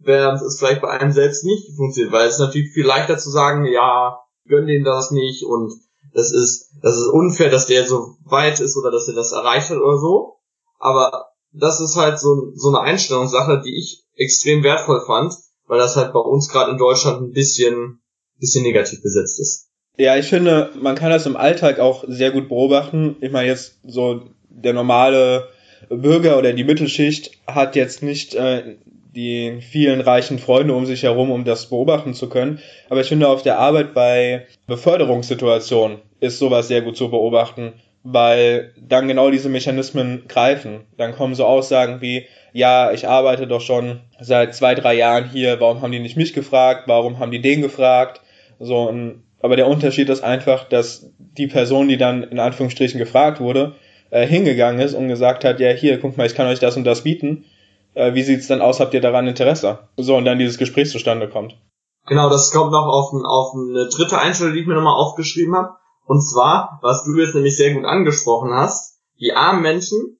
[0.00, 3.66] während es vielleicht bei einem selbst nicht funktioniert, weil es natürlich viel leichter zu sagen,
[3.66, 5.72] ja, gönn denen das nicht und
[6.14, 9.68] das ist, das ist unfair, dass der so weit ist oder dass er das erreicht
[9.68, 10.36] hat oder so.
[10.78, 15.34] Aber das ist halt so, so eine Einstellungssache, die ich extrem wertvoll fand,
[15.66, 18.00] weil das halt bei uns gerade in Deutschland ein bisschen,
[18.38, 19.65] bisschen negativ besetzt ist.
[19.98, 23.16] Ja, ich finde, man kann das im Alltag auch sehr gut beobachten.
[23.20, 25.48] Ich meine jetzt so der normale
[25.88, 28.76] Bürger oder die Mittelschicht hat jetzt nicht äh,
[29.14, 32.60] die vielen reichen Freunde um sich herum, um das beobachten zu können.
[32.90, 38.74] Aber ich finde auf der Arbeit bei Beförderungssituationen ist sowas sehr gut zu beobachten, weil
[38.78, 40.82] dann genau diese Mechanismen greifen.
[40.98, 45.60] Dann kommen so Aussagen wie, ja, ich arbeite doch schon seit zwei, drei Jahren hier,
[45.60, 48.20] warum haben die nicht mich gefragt, warum haben die den gefragt?
[48.58, 53.40] So, und, aber der Unterschied ist einfach, dass die Person, die dann in Anführungsstrichen gefragt
[53.40, 53.74] wurde,
[54.10, 56.84] äh, hingegangen ist und gesagt hat, ja, hier, guck mal, ich kann euch das und
[56.84, 57.44] das bieten
[57.96, 59.88] äh, wie sieht's denn aus, habt ihr daran Interesse?
[59.96, 61.58] So, und dann dieses Gespräch zustande kommt.
[62.06, 65.56] Genau, das kommt noch auf, ein, auf eine dritte Einstellung, die ich mir nochmal aufgeschrieben
[65.56, 65.74] habe.
[66.04, 70.18] Und zwar, was du jetzt nämlich sehr gut angesprochen hast, die armen Menschen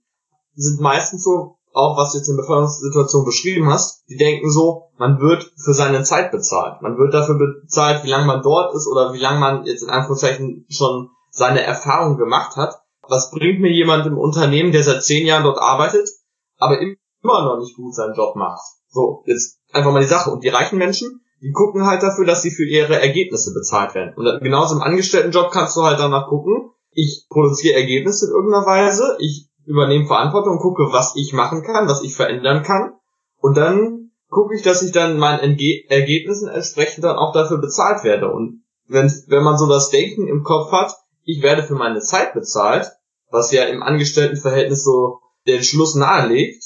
[0.54, 4.88] sind meistens so, auch was du jetzt in der Beförderungssituation beschrieben hast, die denken so,
[4.96, 6.80] man wird für seine Zeit bezahlt.
[6.80, 9.90] Man wird dafür bezahlt, wie lange man dort ist oder wie lange man jetzt in
[9.90, 12.76] Anführungszeichen schon seine Erfahrung gemacht hat.
[13.08, 16.08] Was bringt mir jemand im Unternehmen, der seit zehn Jahren dort arbeitet,
[16.56, 18.62] aber immer noch nicht gut seinen Job macht.
[18.88, 20.30] So, jetzt einfach mal die Sache.
[20.30, 24.14] Und die reichen Menschen, die gucken halt dafür, dass sie für ihre Ergebnisse bezahlt werden.
[24.16, 29.18] Und genauso im Angestelltenjob kannst du halt danach gucken, ich produziere Ergebnisse in irgendeiner Weise,
[29.20, 32.92] ich übernehme Verantwortung gucke, was ich machen kann, was ich verändern kann.
[33.38, 38.04] Und dann gucke ich, dass ich dann meinen Entge Ergebnissen entsprechend dann auch dafür bezahlt
[38.04, 38.30] werde.
[38.30, 40.92] Und wenn, wenn man so das Denken im Kopf hat,
[41.24, 42.90] ich werde für meine Zeit bezahlt,
[43.30, 46.62] was ja im Angestelltenverhältnis so den Schluss nahelegt,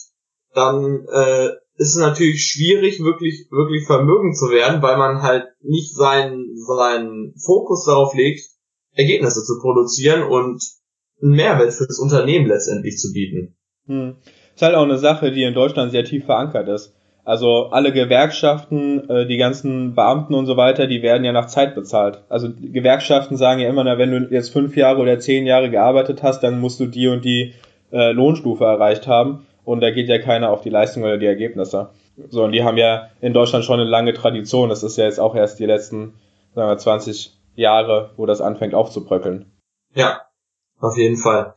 [0.55, 5.95] dann äh, ist es natürlich schwierig, wirklich, wirklich vermögend zu werden, weil man halt nicht
[5.95, 8.43] seinen, seinen Fokus darauf legt,
[8.93, 10.63] Ergebnisse zu produzieren und
[11.22, 13.56] einen Mehrwert für das Unternehmen letztendlich zu bieten.
[13.87, 14.16] Hm.
[14.54, 16.94] Ist halt auch eine Sache, die in Deutschland sehr tief verankert ist.
[17.24, 21.74] Also alle Gewerkschaften, äh, die ganzen Beamten und so weiter, die werden ja nach Zeit
[21.74, 22.22] bezahlt.
[22.28, 26.22] Also Gewerkschaften sagen ja immer, na, wenn du jetzt fünf Jahre oder zehn Jahre gearbeitet
[26.22, 27.54] hast, dann musst du die und die
[27.92, 31.90] äh, Lohnstufe erreicht haben und da geht ja keiner auf die Leistung oder die Ergebnisse.
[32.28, 34.68] So, und die haben ja in Deutschland schon eine lange Tradition.
[34.68, 36.14] Das ist ja jetzt auch erst die letzten,
[36.54, 39.46] sagen wir, 20 Jahre, wo das anfängt aufzubröckeln.
[39.94, 40.22] Ja,
[40.81, 41.55] auf jeden Fall.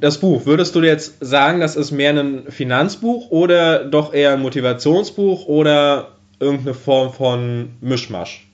[0.00, 4.42] Das Buch, würdest du jetzt sagen, das ist mehr ein Finanzbuch oder doch eher ein
[4.42, 8.50] Motivationsbuch oder irgendeine Form von Mischmasch?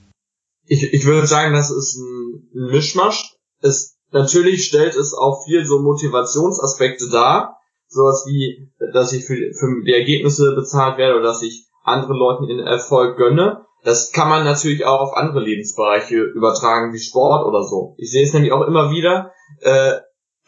[0.67, 3.37] Ich, ich würde sagen, das ist ein, Mischmasch.
[3.61, 9.83] Es, natürlich stellt es auch viel so Motivationsaspekte dar, sowas wie, dass ich für, für
[9.85, 13.65] die Ergebnisse bezahlt werde oder dass ich anderen Leuten in Erfolg gönne.
[13.83, 17.95] Das kann man natürlich auch auf andere Lebensbereiche übertragen, wie Sport oder so.
[17.97, 19.95] Ich sehe es nämlich auch immer wieder, äh,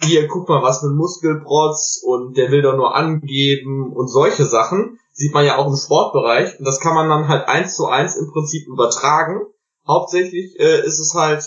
[0.05, 4.45] hier, guck mal, was für ein Muskelprotz und der will doch nur angeben und solche
[4.45, 6.59] Sachen, sieht man ja auch im Sportbereich.
[6.59, 9.41] Und das kann man dann halt eins zu eins im Prinzip übertragen.
[9.87, 11.45] Hauptsächlich äh, ist es halt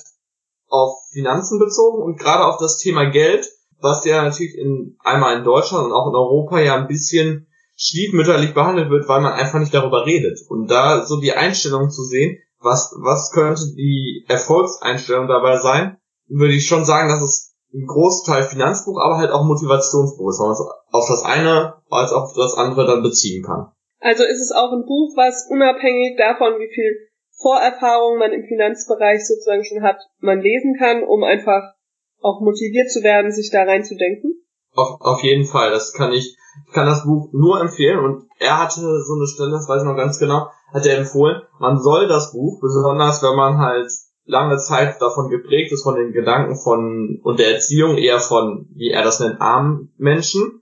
[0.67, 3.47] auf Finanzen bezogen und gerade auf das Thema Geld,
[3.79, 8.53] was ja natürlich in, einmal in Deutschland und auch in Europa ja ein bisschen stiefmütterlich
[8.53, 10.39] behandelt wird, weil man einfach nicht darüber redet.
[10.47, 16.53] Und da so die Einstellung zu sehen, was, was könnte die Erfolgseinstellung dabei sein, würde
[16.53, 20.55] ich schon sagen, dass es ein Großteil Finanzbuch, aber halt auch Motivationsbuch ist, weil man
[20.55, 23.71] es auf das eine als auf das andere dann beziehen kann.
[23.99, 27.09] Also ist es auch ein Buch, was unabhängig davon, wie viel
[27.41, 31.75] Vorerfahrung man im Finanzbereich sozusagen schon hat, man lesen kann, um einfach
[32.21, 34.41] auch motiviert zu werden, sich da reinzudenken?
[34.73, 38.59] Auf, auf jeden Fall, das kann ich, ich kann das Buch nur empfehlen und er
[38.59, 42.07] hatte so eine Stelle, das weiß ich noch ganz genau, hat er empfohlen, man soll
[42.07, 43.91] das Buch, besonders wenn man halt
[44.25, 48.89] lange Zeit davon geprägt ist, von den Gedanken von und der Erziehung eher von, wie
[48.89, 50.61] er das nennt, armen Menschen,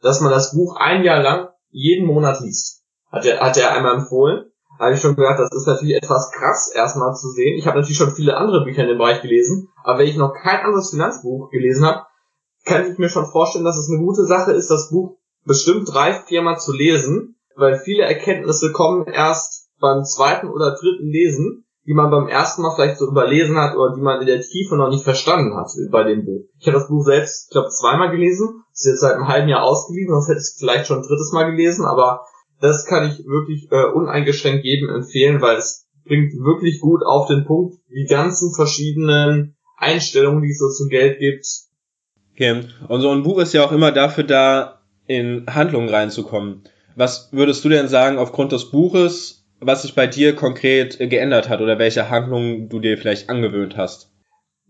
[0.00, 2.82] dass man das Buch ein Jahr lang jeden Monat liest.
[3.10, 4.46] Hat er, hat er einmal empfohlen.
[4.78, 7.58] Habe ich schon gedacht, das ist natürlich etwas krass erstmal zu sehen.
[7.58, 10.32] Ich habe natürlich schon viele andere Bücher in dem Bereich gelesen, aber wenn ich noch
[10.32, 12.06] kein anderes Finanzbuch gelesen habe,
[12.64, 16.22] kann ich mir schon vorstellen, dass es eine gute Sache ist, das Buch bestimmt drei,
[16.26, 22.10] viermal zu lesen, weil viele Erkenntnisse kommen erst beim zweiten oder dritten Lesen die man
[22.10, 25.04] beim ersten Mal vielleicht so überlesen hat oder die man in der Tiefe noch nicht
[25.04, 26.44] verstanden hat bei dem Buch.
[26.58, 28.62] Ich habe das Buch selbst, ich glaube, zweimal gelesen.
[28.72, 31.32] Ist jetzt seit einem halben Jahr ausgeliehen, sonst hätte ich es vielleicht schon ein drittes
[31.32, 32.20] Mal gelesen, aber
[32.60, 37.44] das kann ich wirklich äh, uneingeschränkt jedem empfehlen, weil es bringt wirklich gut auf den
[37.44, 41.46] Punkt die ganzen verschiedenen Einstellungen, die es so zum Geld gibt.
[42.34, 42.64] Okay.
[42.88, 46.62] Und so ein Buch ist ja auch immer dafür da, in Handlungen reinzukommen.
[46.94, 51.60] Was würdest du denn sagen aufgrund des Buches was sich bei dir konkret geändert hat
[51.60, 54.10] oder welche Handlungen du dir vielleicht angewöhnt hast.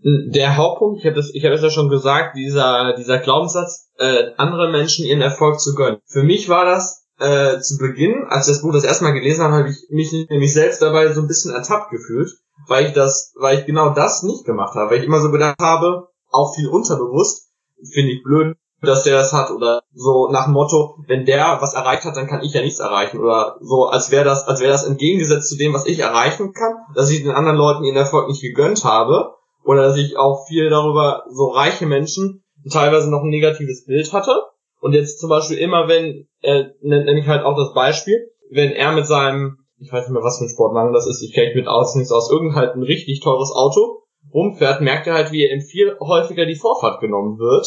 [0.02, 4.72] Der Hauptpunkt, ich habe das, ich es ja schon gesagt, dieser dieser Glaubenssatz, äh, anderen
[4.72, 5.98] Menschen ihren Erfolg zu gönnen.
[6.06, 9.44] Für mich war das äh, zu Beginn, als ich das Buch das erste Mal gelesen
[9.44, 12.30] habe, habe ich mich nämlich selbst dabei so ein bisschen ertappt gefühlt,
[12.66, 15.60] weil ich das, weil ich genau das nicht gemacht habe, weil ich immer so gedacht
[15.60, 17.50] habe, auch viel unterbewusst,
[17.92, 21.74] finde ich blöd, dass der das hat oder so nach dem Motto, wenn der was
[21.74, 24.72] erreicht hat, dann kann ich ja nichts erreichen oder so, als wäre das, als wäre
[24.72, 28.28] das entgegengesetzt zu dem, was ich erreichen kann, dass ich den anderen Leuten ihren Erfolg
[28.28, 33.28] nicht gegönnt habe oder dass ich auch viel darüber so reiche Menschen teilweise noch ein
[33.28, 34.42] negatives Bild hatte.
[34.80, 38.92] Und jetzt zum Beispiel immer wenn, äh, nenne ich halt auch das Beispiel, wenn er
[38.92, 41.68] mit seinem, ich weiß nicht mehr was für ein Sportwagen das ist, ich kenne mit
[41.68, 45.52] Autos nichts aus, irgendein halt ein richtig teures Auto rumfährt, merkt er halt, wie er
[45.52, 47.66] ihm viel häufiger die Vorfahrt genommen wird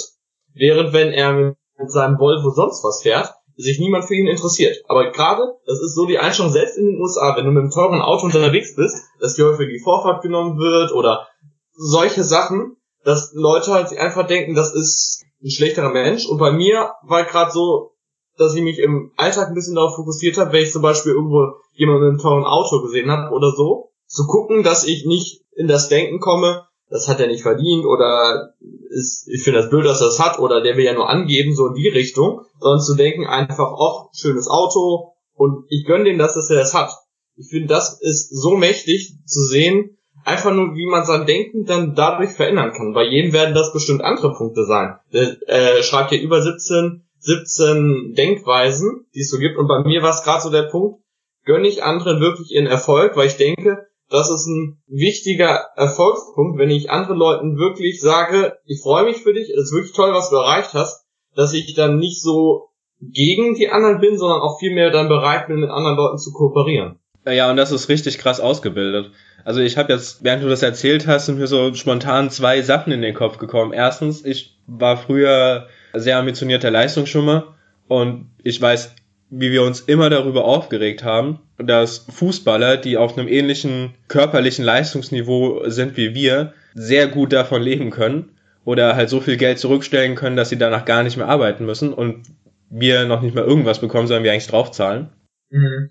[0.54, 4.78] Während wenn er mit seinem Volvo sonst was fährt, sich niemand für ihn interessiert.
[4.88, 7.72] Aber gerade, das ist so die Einstellung selbst in den USA, wenn du mit einem
[7.72, 11.28] teuren Auto unterwegs bist, dass dir häufig die Vorfahrt genommen wird oder
[11.74, 16.26] solche Sachen, dass Leute halt einfach denken, das ist ein schlechterer Mensch.
[16.26, 17.92] Und bei mir war gerade so,
[18.38, 21.54] dass ich mich im Alltag ein bisschen darauf fokussiert habe, wenn ich zum Beispiel irgendwo
[21.74, 25.68] jemanden mit einem teuren Auto gesehen habe oder so, zu gucken, dass ich nicht in
[25.68, 28.54] das Denken komme, das hat er nicht verdient oder
[28.90, 31.56] ist, ich finde das blöd, dass er das hat oder der will ja nur angeben,
[31.56, 36.20] so in die Richtung, sondern zu denken einfach, ach, schönes Auto und ich gönne dem
[36.20, 36.92] das, dass er das hat.
[37.36, 41.96] Ich finde, das ist so mächtig zu sehen, einfach nur, wie man sein Denken dann
[41.96, 42.94] dadurch verändern kann.
[42.94, 44.96] Bei jedem werden das bestimmt andere Punkte sein.
[45.12, 50.04] Der äh, schreibt hier über 17, 17 Denkweisen, die es so gibt und bei mir
[50.04, 51.02] war es gerade so der Punkt,
[51.44, 56.70] gönne ich anderen wirklich ihren Erfolg, weil ich denke, das ist ein wichtiger Erfolgspunkt, wenn
[56.70, 60.30] ich anderen Leuten wirklich sage, ich freue mich für dich, es ist wirklich toll, was
[60.30, 62.70] du erreicht hast, dass ich dann nicht so
[63.02, 67.00] gegen die anderen bin, sondern auch vielmehr dann bereit bin, mit anderen Leuten zu kooperieren.
[67.26, 69.12] Ja, und das ist richtig krass ausgebildet.
[69.46, 72.94] Also ich habe jetzt, während du das erzählt hast, sind mir so spontan zwei Sachen
[72.94, 73.74] in den Kopf gekommen.
[73.74, 77.56] Erstens, ich war früher sehr ambitionierter Leistungsschwimmer
[77.88, 78.94] und ich weiß
[79.36, 85.70] wie wir uns immer darüber aufgeregt haben, dass Fußballer, die auf einem ähnlichen körperlichen Leistungsniveau
[85.70, 88.32] sind wie wir, sehr gut davon leben können
[88.66, 91.94] oder halt so viel Geld zurückstellen können, dass sie danach gar nicht mehr arbeiten müssen
[91.94, 92.24] und
[92.70, 95.10] wir noch nicht mal irgendwas bekommen, sondern wir eigentlich draufzahlen.
[95.50, 95.90] Mhm.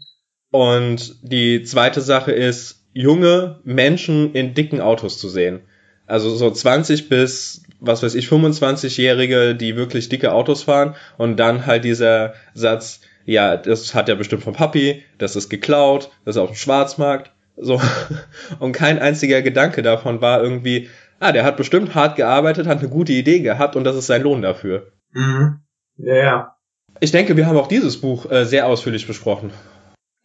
[0.51, 5.61] Und die zweite Sache ist, junge Menschen in dicken Autos zu sehen.
[6.07, 11.65] Also so 20 bis, was weiß ich, 25-Jährige, die wirklich dicke Autos fahren und dann
[11.67, 16.43] halt dieser Satz, ja, das hat er bestimmt vom Papi, das ist geklaut, das ist
[16.43, 17.81] auf dem Schwarzmarkt, so.
[18.59, 20.89] Und kein einziger Gedanke davon war irgendwie,
[21.21, 24.23] ah, der hat bestimmt hart gearbeitet, hat eine gute Idee gehabt und das ist sein
[24.23, 24.93] Lohn dafür.
[25.13, 25.61] Mhm.
[25.97, 26.57] Ja, ja.
[27.01, 29.53] Ich denke, wir haben auch dieses Buch äh, sehr ausführlich besprochen.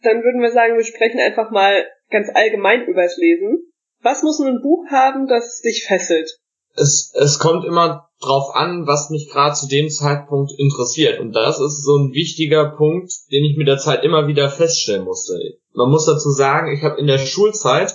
[0.02, 3.58] Dann würden wir sagen, wir sprechen einfach mal ganz allgemein übers Lesen.
[4.00, 6.38] Was muss ein Buch haben, das dich fesselt?
[6.76, 11.20] Es, es kommt immer drauf an, was mich gerade zu dem Zeitpunkt interessiert.
[11.20, 15.04] Und das ist so ein wichtiger Punkt, den ich mit der Zeit immer wieder feststellen
[15.04, 15.58] musste.
[15.72, 17.94] Man muss dazu sagen, ich habe in der Schulzeit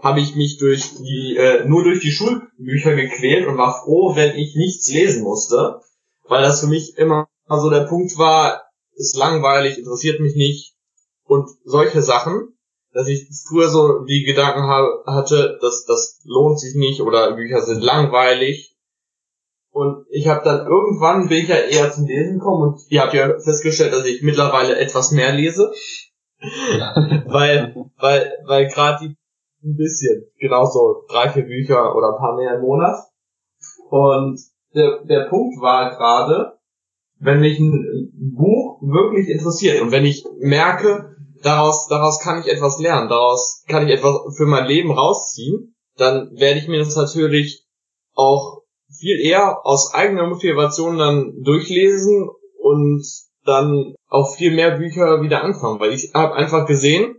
[0.00, 4.36] habe ich mich durch die äh, nur durch die Schulbücher gequält und war froh, wenn
[4.36, 5.80] ich nichts lesen musste,
[6.28, 8.62] weil das für mich immer so der Punkt war,
[8.94, 10.74] ist langweilig, interessiert mich nicht
[11.24, 12.56] und solche Sachen,
[12.92, 14.66] dass ich früher so die Gedanken
[15.06, 18.71] hatte, dass das lohnt sich nicht oder Bücher sind langweilig
[19.72, 23.14] und ich habe dann irgendwann bin ich ja eher zum Lesen gekommen und ihr habt
[23.14, 25.72] ja festgestellt, dass ich mittlerweile etwas mehr lese.
[26.42, 29.16] weil, weil, weil gerade die
[29.64, 32.96] ein bisschen, genauso drei, vier Bücher oder ein paar mehr im Monat.
[33.90, 34.40] Und
[34.74, 36.58] der, der Punkt war gerade,
[37.18, 42.78] wenn mich ein Buch wirklich interessiert und wenn ich merke, daraus, daraus kann ich etwas
[42.78, 47.64] lernen, daraus kann ich etwas für mein Leben rausziehen, dann werde ich mir das natürlich
[48.14, 48.61] auch
[49.02, 53.04] viel eher aus eigener Motivation dann durchlesen und
[53.44, 57.16] dann auch viel mehr Bücher wieder anfangen, weil ich habe einfach gesehen,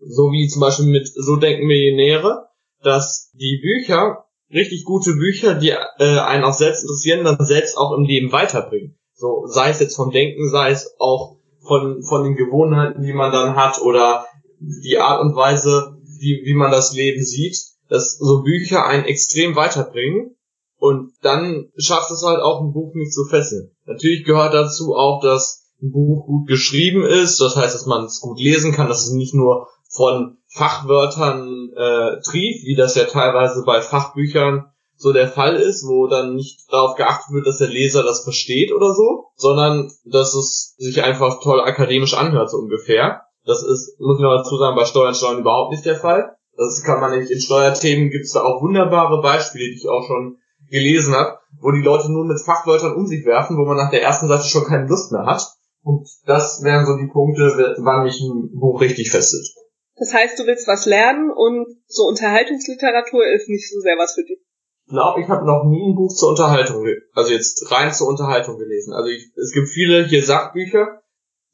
[0.00, 2.46] so wie zum Beispiel mit So denken Millionäre,
[2.82, 7.92] dass die Bücher, richtig gute Bücher, die äh, einen auch selbst interessieren, dann selbst auch
[7.92, 8.96] im Leben weiterbringen.
[9.12, 11.36] So sei es jetzt vom Denken, sei es auch
[11.66, 14.24] von, von den Gewohnheiten, die man dann hat oder
[14.60, 17.58] die Art und Weise, wie, wie man das Leben sieht,
[17.90, 20.37] dass so Bücher einen extrem weiterbringen
[20.78, 23.70] und dann schafft es halt auch ein Buch nicht zu fesseln.
[23.84, 28.20] Natürlich gehört dazu auch, dass ein Buch gut geschrieben ist, das heißt, dass man es
[28.20, 33.64] gut lesen kann, dass es nicht nur von Fachwörtern äh, trieft, wie das ja teilweise
[33.64, 38.02] bei Fachbüchern so der Fall ist, wo dann nicht darauf geachtet wird, dass der Leser
[38.02, 43.22] das versteht oder so, sondern dass es sich einfach toll akademisch anhört, so ungefähr.
[43.44, 46.36] Das ist, muss ich noch dazu sagen, bei Steuern Steuern überhaupt nicht der Fall.
[46.56, 47.30] Das kann man nicht.
[47.30, 50.38] In Steuerthemen gibt es da auch wunderbare Beispiele, die ich auch schon
[50.70, 54.02] gelesen habe, wo die Leute nur mit Fachwörtern um sich werfen, wo man nach der
[54.02, 55.42] ersten Seite schon keine Lust mehr hat.
[55.82, 59.48] Und das wären so die Punkte, wann mich ein Buch richtig fesselt.
[59.96, 64.22] Das heißt, du willst was lernen und so Unterhaltungsliteratur ist nicht so sehr was für
[64.22, 64.38] dich.
[64.86, 68.58] Ich glaube, ich habe noch nie ein Buch zur Unterhaltung, also jetzt rein zur Unterhaltung
[68.58, 68.94] gelesen.
[68.94, 71.02] Also ich, es gibt viele hier Sachbücher,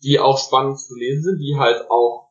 [0.03, 2.31] die auch spannend zu lesen sind, die halt auch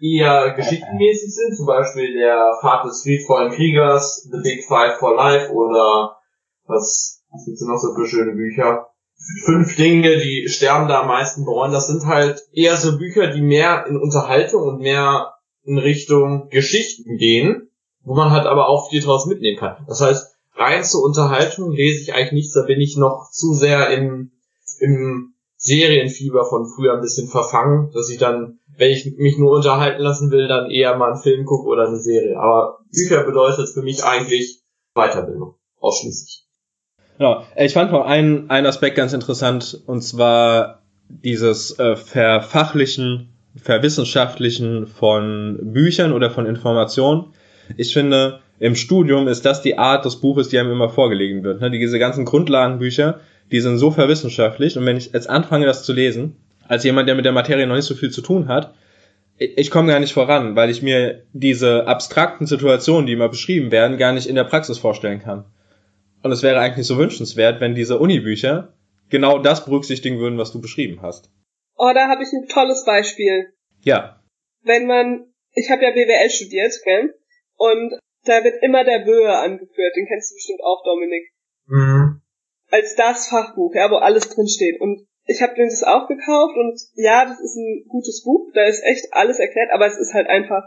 [0.00, 5.52] eher geschichtenmäßig sind, zum Beispiel der Pfad des friedvollen Kriegers, The Big Five for Life
[5.52, 6.18] oder
[6.66, 8.88] was, was gibt's denn noch so für schöne Bücher?
[9.44, 11.72] Fünf Dinge, die sterben da am meisten bereuen.
[11.72, 17.16] Das sind halt eher so Bücher, die mehr in Unterhaltung und mehr in Richtung Geschichten
[17.18, 17.70] gehen,
[18.02, 19.84] wo man halt aber auch viel draus mitnehmen kann.
[19.86, 23.90] Das heißt, rein zur Unterhaltung lese ich eigentlich nichts, da bin ich noch zu sehr
[23.90, 24.32] im,
[24.80, 30.02] im Serienfieber von früher ein bisschen verfangen, dass ich dann, wenn ich mich nur unterhalten
[30.02, 32.36] lassen will, dann eher mal einen Film gucke oder eine Serie.
[32.36, 36.44] Aber Bücher bedeutet für mich eigentlich Weiterbildung, ausschließlich.
[37.18, 37.44] Genau.
[37.56, 45.58] Ich fand noch einen, einen Aspekt ganz interessant, und zwar dieses äh, Verfachlichen, Verwissenschaftlichen von
[45.60, 47.26] Büchern oder von Informationen.
[47.76, 51.60] Ich finde, im Studium ist das die Art des Buches, die einem immer vorgelegen wird.
[51.60, 51.70] Ne?
[51.70, 53.20] Diese ganzen Grundlagenbücher,
[53.50, 57.14] die sind so verwissenschaftlicht und wenn ich jetzt anfange, das zu lesen, als jemand, der
[57.14, 58.72] mit der Materie noch nicht so viel zu tun hat,
[59.38, 63.98] ich komme gar nicht voran, weil ich mir diese abstrakten Situationen, die immer beschrieben werden,
[63.98, 65.44] gar nicht in der Praxis vorstellen kann.
[66.22, 68.74] Und es wäre eigentlich so wünschenswert, wenn diese Unibücher
[69.10, 71.30] genau das berücksichtigen würden, was du beschrieben hast.
[71.76, 73.52] Oh, da habe ich ein tolles Beispiel.
[73.82, 74.22] Ja.
[74.62, 77.14] Wenn man, ich habe ja BWL studiert, gell?
[77.56, 81.32] Und da wird immer der Böhe angeführt, den kennst du bestimmt auch, Dominik.
[81.66, 82.22] Mhm.
[82.70, 84.80] Als das Fachbuch, ja, wo alles drin steht.
[84.80, 88.64] Und ich habe mir das auch gekauft und ja, das ist ein gutes Buch, da
[88.64, 90.62] ist echt alles erklärt, aber es ist halt einfach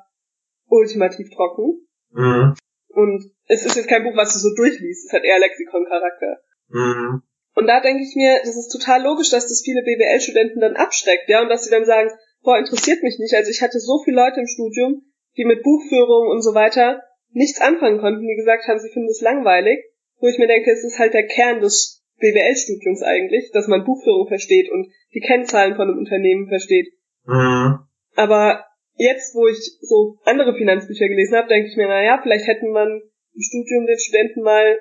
[0.68, 1.88] ultimativ trocken.
[2.12, 2.56] Mhm.
[2.90, 6.42] Und es ist jetzt kein Buch, was du so durchliest, es hat eher Lexikon-Charakter.
[6.70, 7.22] Mhm.
[7.56, 11.30] Und da denke ich mir, das ist total logisch, dass das viele BWL-Studenten dann abschreckt,
[11.30, 12.10] ja, und dass sie dann sagen,
[12.44, 13.34] boah, interessiert mich nicht.
[13.34, 15.02] Also ich hatte so viele Leute im Studium,
[15.38, 19.22] die mit Buchführung und so weiter nichts anfangen konnten, die gesagt haben, sie finden es
[19.22, 19.84] langweilig,
[20.20, 24.28] wo ich mir denke, es ist halt der Kern des BWL-Studiums eigentlich, dass man Buchführung
[24.28, 26.94] versteht und die Kennzahlen von einem Unternehmen versteht.
[27.26, 27.80] Mhm.
[28.16, 28.66] Aber
[28.96, 33.02] jetzt, wo ich so andere Finanzbücher gelesen habe, denke ich mir, naja, vielleicht hätten man
[33.36, 34.80] im Studium den Studenten mal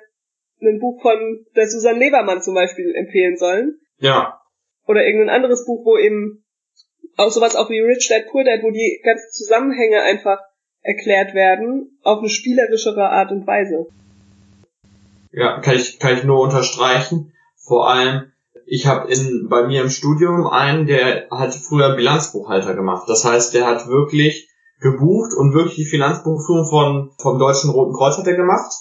[0.61, 3.79] ein Buch von der Susanne Lebermann zum Beispiel empfehlen sollen.
[3.97, 4.41] Ja.
[4.87, 6.45] Oder irgendein anderes Buch, wo eben
[7.17, 10.39] auch sowas auch wie Rich Dad Poor Dad, wo die ganzen Zusammenhänge einfach
[10.81, 13.87] erklärt werden, auf eine spielerischere Art und Weise.
[15.31, 17.33] Ja, kann ich, kann ich nur unterstreichen.
[17.57, 18.31] Vor allem,
[18.65, 23.09] ich habe in bei mir im Studium einen, der hat früher Bilanzbuchhalter gemacht.
[23.09, 24.49] Das heißt, der hat wirklich
[24.85, 28.71] gebucht und wirklich die Finanzbuchführung von vom Deutschen Roten Kreuz hat er gemacht.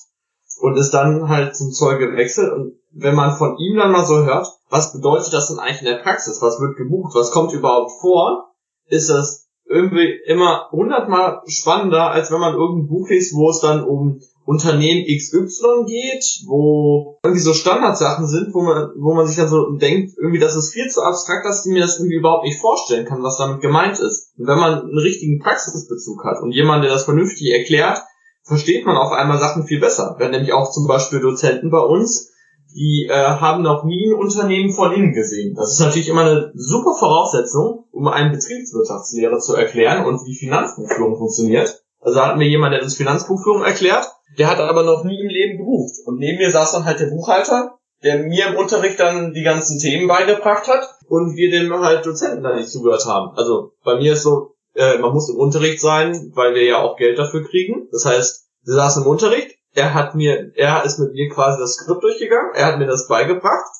[0.60, 4.24] und ist dann halt zum Zoll gewechselt und wenn man von ihm dann mal so
[4.24, 6.40] hört, was bedeutet das denn eigentlich in der Praxis?
[6.40, 7.14] Was wird gebucht?
[7.14, 8.54] Was kommt überhaupt vor?
[8.86, 13.82] Ist das irgendwie immer hundertmal spannender, als wenn man irgendein Buch liest, wo es dann
[13.82, 19.48] um Unternehmen XY geht, wo irgendwie so Standardsachen sind, wo man, wo man sich dann
[19.48, 22.60] so denkt, irgendwie, das ist viel zu abstrakt, dass ich mir das irgendwie überhaupt nicht
[22.60, 24.32] vorstellen kann, was damit gemeint ist.
[24.38, 28.02] Und wenn man einen richtigen Praxisbezug hat und jemand, der das vernünftig erklärt,
[28.42, 30.14] versteht man auf einmal Sachen viel besser.
[30.18, 32.30] Wir haben nämlich auch zum Beispiel Dozenten bei uns,
[32.74, 35.54] die äh, haben noch nie ein Unternehmen von innen gesehen.
[35.54, 41.16] Das ist natürlich immer eine super Voraussetzung, um eine Betriebswirtschaftslehre zu erklären und wie Finanzbuchführung
[41.16, 41.82] funktioniert.
[42.00, 45.58] Also hatten wir jemanden, der uns Finanzbuchführung erklärt, der hat aber noch nie im Leben
[45.58, 45.94] gebucht.
[46.06, 49.78] Und neben mir saß dann halt der Buchhalter, der mir im Unterricht dann die ganzen
[49.78, 53.36] Themen beigebracht hat und wir dem halt Dozenten dann nicht zugehört haben.
[53.36, 56.96] Also bei mir ist so, äh, man muss im Unterricht sein, weil wir ja auch
[56.96, 57.88] Geld dafür kriegen.
[57.92, 61.74] Das heißt, wir saßen im Unterricht, er hat mir, er ist mit mir quasi das
[61.74, 63.70] Skript durchgegangen, er hat mir das beigebracht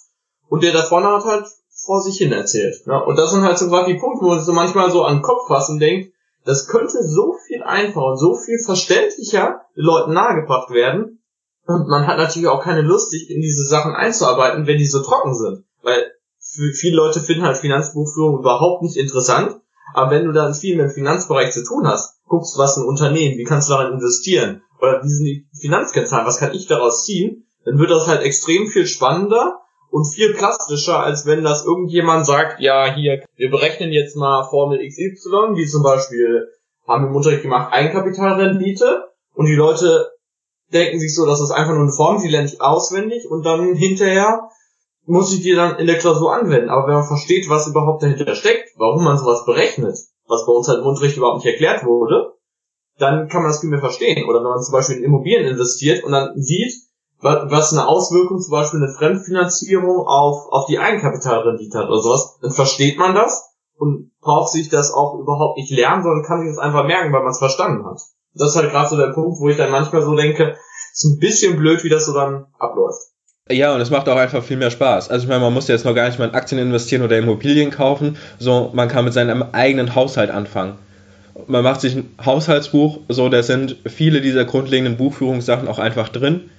[0.48, 1.46] und der da vorne hat halt
[1.84, 2.86] vor sich hin erzählt.
[2.86, 3.04] Ne?
[3.04, 5.22] Und das sind halt so gerade die Punkte, wo man so manchmal so an den
[5.22, 6.13] Kopf fasst und denkt,
[6.44, 11.22] das könnte so viel einfacher und so viel verständlicher Leuten nahegebracht werden.
[11.66, 15.02] Und man hat natürlich auch keine Lust, sich in diese Sachen einzuarbeiten, wenn die so
[15.02, 15.64] trocken sind.
[15.82, 16.12] Weil
[16.74, 19.60] viele Leute finden halt Finanzbuchführung überhaupt nicht interessant.
[19.94, 23.38] Aber wenn du dann viel mit dem Finanzbereich zu tun hast, guckst, was ein Unternehmen,
[23.38, 27.46] wie kannst du darin investieren, oder wie sind die Finanzkennzahlen, was kann ich daraus ziehen,
[27.64, 29.60] dann wird das halt extrem viel spannender
[29.94, 34.80] und viel plastischer, als wenn das irgendjemand sagt, ja, hier, wir berechnen jetzt mal Formel
[34.84, 36.48] XY, wie zum Beispiel
[36.84, 40.10] haben wir im Unterricht gemacht Eigenkapitalrendite und die Leute
[40.72, 43.76] denken sich so, das ist einfach nur eine Formel, die lerne ich auswendig und dann
[43.76, 44.48] hinterher
[45.06, 46.70] muss ich die dann in der Klausur anwenden.
[46.70, 50.66] Aber wenn man versteht, was überhaupt dahinter steckt, warum man sowas berechnet, was bei uns
[50.66, 52.32] halt im Unterricht überhaupt nicht erklärt wurde,
[52.98, 54.28] dann kann man das viel mehr verstehen.
[54.28, 56.72] Oder wenn man zum Beispiel in Immobilien investiert und dann sieht,
[57.24, 62.50] was eine Auswirkung zum Beispiel eine Fremdfinanzierung auf, auf die Eigenkapitalrendite hat oder sowas, dann
[62.50, 66.58] versteht man das und braucht sich das auch überhaupt nicht lernen, sondern kann sich das
[66.58, 68.00] einfach merken, weil man es verstanden hat.
[68.34, 70.56] Das ist halt gerade so der Punkt, wo ich dann manchmal so denke,
[70.92, 73.00] ist ein bisschen blöd, wie das so dann abläuft.
[73.48, 75.10] Ja, und es macht auch einfach viel mehr Spaß.
[75.10, 77.70] Also ich meine, man muss jetzt noch gar nicht mal in Aktien investieren oder Immobilien
[77.70, 80.78] kaufen, so man kann mit seinem eigenen Haushalt anfangen
[81.46, 86.50] man macht sich ein Haushaltsbuch, so da sind viele dieser grundlegenden Buchführungssachen auch einfach drin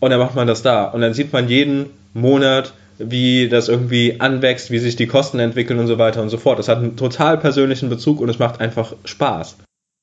[0.00, 4.20] und dann macht man das da und dann sieht man jeden Monat, wie das irgendwie
[4.20, 6.58] anwächst, wie sich die Kosten entwickeln und so weiter und so fort.
[6.58, 9.56] Das hat einen total persönlichen Bezug und es macht einfach Spaß.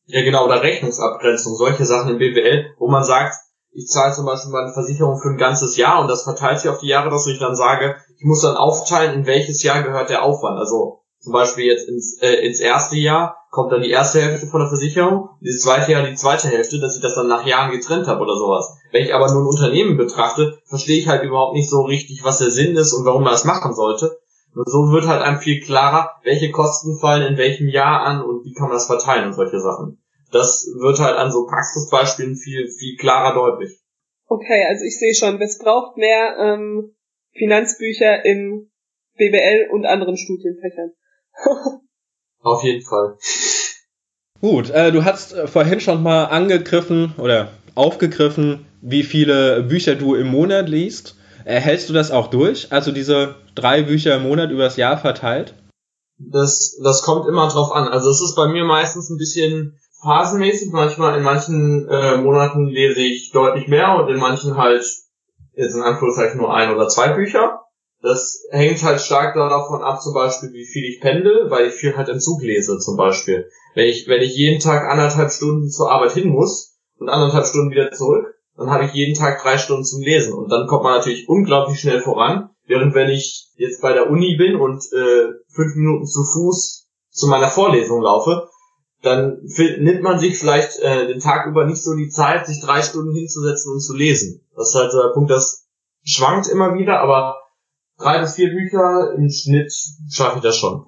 [0.08, 3.36] Ja, genau, oder Rechnungsabgrenzung, solche Sachen im BWL, wo man sagt,
[3.72, 6.70] ich zahle zum Beispiel mal eine Versicherung für ein ganzes Jahr und das verteilt sich
[6.70, 10.10] auf die Jahre, dass ich dann sage, ich muss dann aufteilen, in welches Jahr gehört
[10.10, 10.58] der Aufwand.
[10.58, 14.60] Also zum Beispiel jetzt ins, äh, ins erste Jahr kommt dann die erste Hälfte von
[14.60, 18.06] der Versicherung, das zweite Jahr die zweite Hälfte, dass ich das dann nach Jahren getrennt
[18.06, 18.78] habe oder sowas.
[18.92, 22.38] Wenn ich aber nur ein Unternehmen betrachte, verstehe ich halt überhaupt nicht so richtig, was
[22.38, 24.20] der Sinn ist und warum man das machen sollte.
[24.54, 28.46] Und so wird halt einem viel klarer, welche Kosten fallen in welchem Jahr an und
[28.46, 29.98] wie kann man das verteilen und solche Sachen.
[30.32, 33.80] Das wird halt an so Praxisbeispielen viel, viel klarer deutlich.
[34.28, 36.94] Okay, also ich sehe schon, es braucht mehr ähm,
[37.34, 38.70] Finanzbücher in
[39.18, 40.92] BWL und anderen Studienfächern.
[42.42, 43.18] Auf jeden Fall.
[44.42, 50.16] Gut, äh, du hast äh, vorhin schon mal angegriffen oder aufgegriffen, wie viele Bücher du
[50.16, 51.16] im Monat liest.
[51.46, 52.72] Erhältst du das auch durch?
[52.72, 55.56] Also diese drei Bücher im Monat übers Jahr verteilt?
[56.18, 57.88] Das, das kommt immer drauf an.
[57.88, 60.72] Also es ist bei mir meistens ein bisschen phasenmäßig.
[60.72, 64.84] Manchmal in manchen äh, Monaten lese ich deutlich mehr und in manchen halt
[65.54, 67.65] jetzt in Anführungszeichen nur ein oder zwei Bücher.
[68.06, 71.98] Das hängt halt stark davon ab, zum Beispiel, wie viel ich pendel, weil ich viel
[71.98, 73.50] halt im Zug lese, zum Beispiel.
[73.74, 77.72] Wenn ich, wenn ich jeden Tag anderthalb Stunden zur Arbeit hin muss und anderthalb Stunden
[77.72, 80.34] wieder zurück, dann habe ich jeden Tag drei Stunden zum Lesen.
[80.34, 82.52] Und dann kommt man natürlich unglaublich schnell voran.
[82.68, 87.28] Während wenn ich jetzt bei der Uni bin und äh, fünf Minuten zu Fuß zu
[87.28, 88.50] meiner Vorlesung laufe,
[89.02, 89.42] dann
[89.80, 93.14] nimmt man sich vielleicht äh, den Tag über nicht so die Zeit, sich drei Stunden
[93.14, 94.46] hinzusetzen und zu lesen.
[94.56, 95.68] Das ist halt so der Punkt, das
[96.04, 97.36] schwankt immer wieder, aber
[97.98, 99.74] drei bis vier Bücher im Schnitt
[100.12, 100.86] schaffe ich das schon.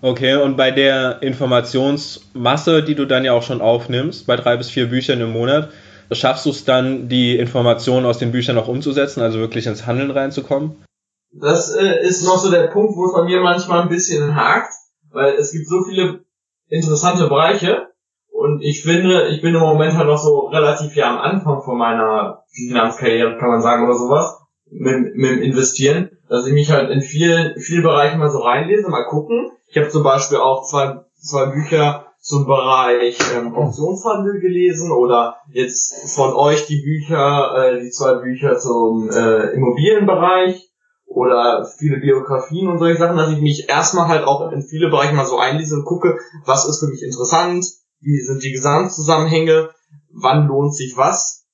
[0.00, 4.70] Okay, und bei der Informationsmasse, die du dann ja auch schon aufnimmst, bei drei bis
[4.70, 5.70] vier Büchern im Monat,
[6.12, 10.10] schaffst du es dann, die Informationen aus den Büchern auch umzusetzen, also wirklich ins Handeln
[10.10, 10.84] reinzukommen?
[11.32, 14.74] Das äh, ist noch so der Punkt, wo es bei mir manchmal ein bisschen hakt,
[15.10, 16.24] weil es gibt so viele
[16.68, 17.88] interessante Bereiche
[18.28, 21.78] und ich finde, ich bin im Moment halt noch so relativ ja am Anfang von
[21.78, 24.43] meiner Finanzkarriere, kann man sagen, oder sowas
[24.74, 28.88] mit, mit dem Investieren, dass ich mich halt in vielen, vielen Bereichen mal so reinlese,
[28.88, 29.52] mal gucken.
[29.68, 36.14] Ich habe zum Beispiel auch zwei, zwei Bücher zum Bereich ähm, Optionshandel gelesen oder jetzt
[36.14, 40.70] von euch die Bücher, äh, die zwei Bücher zum äh, Immobilienbereich
[41.06, 45.14] oder viele Biografien und solche Sachen, dass ich mich erstmal halt auch in viele Bereiche
[45.14, 47.66] mal so einlese und gucke, was ist für mich interessant,
[48.00, 49.70] wie sind die Gesamtzusammenhänge,
[50.10, 51.44] wann lohnt sich was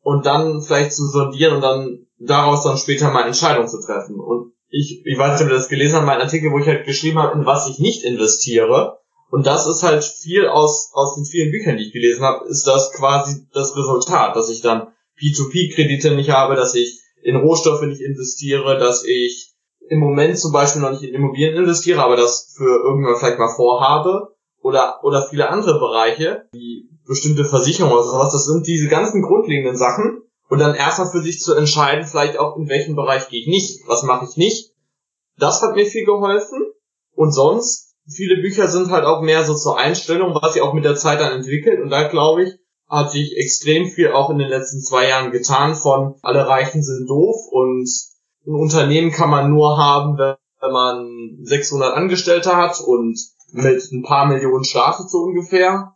[0.00, 4.20] und dann vielleicht zu sondieren und dann daraus dann später meine Entscheidung zu treffen.
[4.20, 6.84] Und ich, ich weiß nicht, ob ihr das gelesen habt, mein Artikel, wo ich halt
[6.84, 8.98] geschrieben habe, in was ich nicht investiere.
[9.30, 12.66] Und das ist halt viel aus, aus den vielen Büchern, die ich gelesen habe, ist
[12.66, 14.88] das quasi das Resultat, dass ich dann
[15.20, 19.52] P2P-Kredite nicht habe, dass ich in Rohstoffe nicht investiere, dass ich
[19.88, 23.54] im Moment zum Beispiel noch nicht in Immobilien investiere, aber das für irgendwann vielleicht mal
[23.54, 29.22] vorhabe oder, oder viele andere Bereiche, wie bestimmte Versicherungen oder sowas, das sind diese ganzen
[29.22, 33.40] grundlegenden Sachen und dann erstmal für sich zu entscheiden, vielleicht auch in welchem Bereich gehe
[33.40, 34.72] ich nicht, was mache ich nicht.
[35.38, 36.72] Das hat mir viel geholfen.
[37.14, 40.84] Und sonst, viele Bücher sind halt auch mehr so zur Einstellung, was sich auch mit
[40.84, 41.80] der Zeit dann entwickelt.
[41.80, 42.50] Und da glaube ich,
[42.88, 47.08] hat sich extrem viel auch in den letzten zwei Jahren getan von alle Reichen sind
[47.08, 47.88] doof und
[48.44, 53.16] ein Unternehmen kann man nur haben, wenn man 600 Angestellte hat und
[53.52, 55.94] mit ein paar Millionen startet so ungefähr,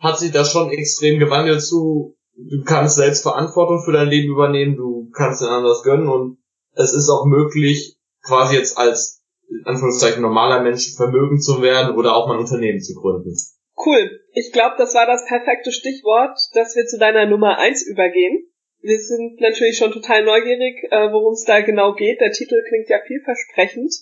[0.00, 4.76] hat sich das schon extrem gewandelt zu, du kannst selbst Verantwortung für dein Leben übernehmen,
[4.76, 6.38] du kannst den anders gönnen und
[6.74, 12.14] es ist auch möglich, quasi jetzt als in Anführungszeichen normaler Mensch vermögen zu werden oder
[12.14, 13.36] auch mal ein Unternehmen zu gründen.
[13.76, 14.20] Cool.
[14.32, 18.48] Ich glaube, das war das perfekte Stichwort, dass wir zu deiner Nummer eins übergehen.
[18.80, 22.20] Wir sind natürlich schon total neugierig, äh, worum es da genau geht.
[22.20, 23.92] Der Titel klingt ja vielversprechend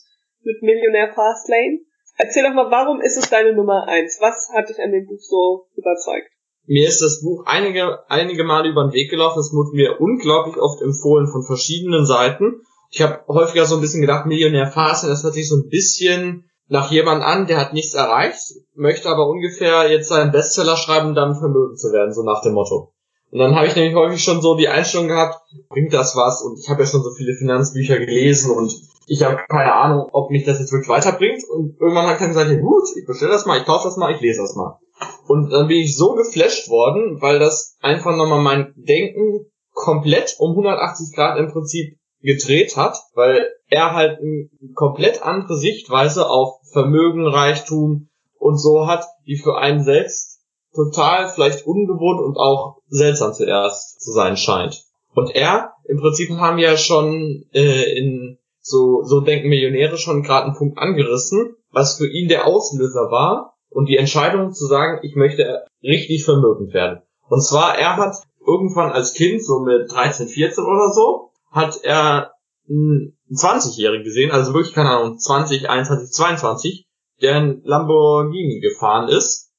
[0.43, 1.81] mit Millionär Fastlane.
[2.17, 4.19] Erzähl doch mal, warum ist es deine Nummer eins?
[4.21, 6.31] Was hat dich an dem Buch so überzeugt?
[6.71, 9.41] Mir ist das Buch einige, einige Male über den Weg gelaufen.
[9.41, 12.61] Es wurde mir unglaublich oft empfohlen von verschiedenen Seiten.
[12.93, 16.49] Ich habe häufiger so ein bisschen gedacht, Millionär Fastlane, das hört sich so ein bisschen
[16.69, 21.15] nach jemand an, der hat nichts erreicht, möchte aber ungefähr jetzt seinen Bestseller schreiben, um
[21.17, 22.93] dann vermögend zu werden, so nach dem Motto.
[23.33, 25.41] Und dann habe ich nämlich häufig schon so die Einstellung gehabt,
[25.71, 26.41] bringt das was?
[26.41, 28.73] Und ich habe ja schon so viele Finanzbücher gelesen und
[29.09, 31.43] ich habe keine Ahnung, ob mich das jetzt wirklich weiterbringt.
[31.51, 34.15] Und irgendwann ich dann gesagt, ja gut, ich bestelle das mal, ich kaufe das mal,
[34.15, 34.79] ich lese das mal.
[35.27, 40.51] Und dann bin ich so geflasht worden, weil das einfach nochmal mein Denken komplett um
[40.51, 47.27] 180 Grad im Prinzip gedreht hat, weil er halt eine komplett andere Sichtweise auf Vermögen,
[47.27, 50.41] Reichtum und so hat, die für einen selbst
[50.75, 54.83] total vielleicht ungewohnt und auch seltsam zuerst zu sein scheint.
[55.15, 60.23] Und er, im Prinzip haben wir ja schon äh, in so, so denken Millionäre schon
[60.23, 65.01] gerade einen Punkt angerissen, was für ihn der Auslöser war und die Entscheidung zu sagen,
[65.03, 67.03] ich möchte richtig vermögend werden.
[67.29, 72.33] Und zwar, er hat irgendwann als Kind, so mit 13, 14 oder so, hat er
[72.69, 76.87] einen 20-Jährigen gesehen, also wirklich, keine Ahnung, 20, 21, 22,
[77.23, 79.53] der ein Lamborghini gefahren ist.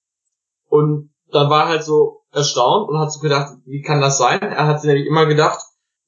[0.67, 4.41] Und da war halt so erstaunt und hat so gedacht, wie kann das sein?
[4.41, 5.59] Er hat sich nämlich immer gedacht,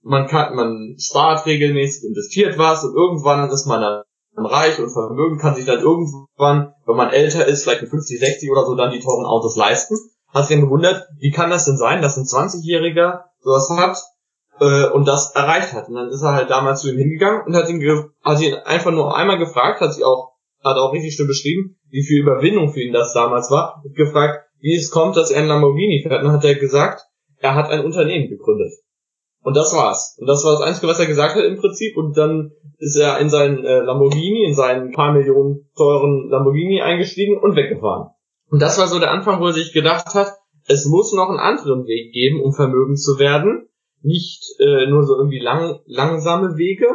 [0.01, 4.03] man kann, man spart regelmäßig, investiert was und irgendwann ist man dann
[4.37, 8.51] reich und Vermögen kann sich dann irgendwann, wenn man älter ist, vielleicht mit 50, 60
[8.51, 9.97] oder so, dann die teuren Autos leisten.
[10.33, 13.97] Hat sich dann gewundert, wie kann das denn sein, dass ein 20-Jähriger sowas hat
[14.59, 15.87] äh, und das erreicht hat.
[15.89, 17.81] Und dann ist er halt damals zu ihm hingegangen und hat ihn,
[18.23, 22.03] hat ihn einfach nur einmal gefragt, hat sich auch, hat auch richtig schön beschrieben, wie
[22.03, 25.47] viel Überwindung für ihn das damals war, und gefragt, wie es kommt, dass er ein
[25.47, 26.21] Lamborghini fährt.
[26.21, 27.01] Und dann hat er gesagt,
[27.37, 28.71] er hat ein Unternehmen gegründet.
[29.43, 30.17] Und das war's.
[30.19, 31.97] Und das war das Einzige, was er gesagt hat im Prinzip.
[31.97, 37.37] Und dann ist er in seinen äh, Lamborghini, in seinen paar Millionen teuren Lamborghini eingestiegen
[37.37, 38.09] und weggefahren.
[38.49, 40.33] Und das war so der Anfang, wo er sich gedacht hat,
[40.67, 43.67] es muss noch einen anderen Weg geben, um vermögend zu werden
[44.03, 46.87] nicht äh, nur so irgendwie lang, langsame Wege,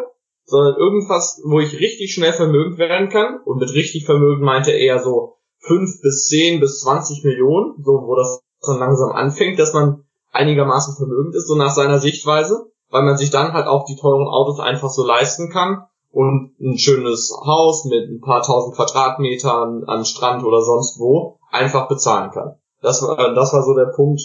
[0.45, 3.41] sondern irgendwas, wo ich richtig schnell vermögend werden kann.
[3.45, 7.93] Und mit richtig Vermögen meinte er eher so fünf bis zehn bis zwanzig Millionen, so
[7.93, 13.03] wo das schon langsam anfängt, dass man einigermaßen vermögend ist, so nach seiner Sichtweise, weil
[13.03, 17.33] man sich dann halt auch die teuren Autos einfach so leisten kann und ein schönes
[17.45, 22.57] Haus mit ein paar tausend Quadratmetern an Strand oder sonst wo einfach bezahlen kann.
[22.81, 24.21] Das war, das war so der Punkt,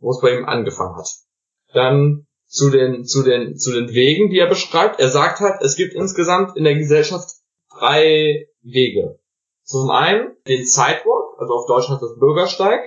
[0.00, 1.08] wo es bei ihm angefangen hat.
[1.72, 5.00] Dann zu den, zu den, zu den Wegen, die er beschreibt.
[5.00, 7.28] Er sagt halt, es gibt insgesamt in der Gesellschaft
[7.76, 9.18] drei Wege.
[9.64, 12.80] Zum einen den Sidewalk, also auf Deutsch heißt das Bürgersteig.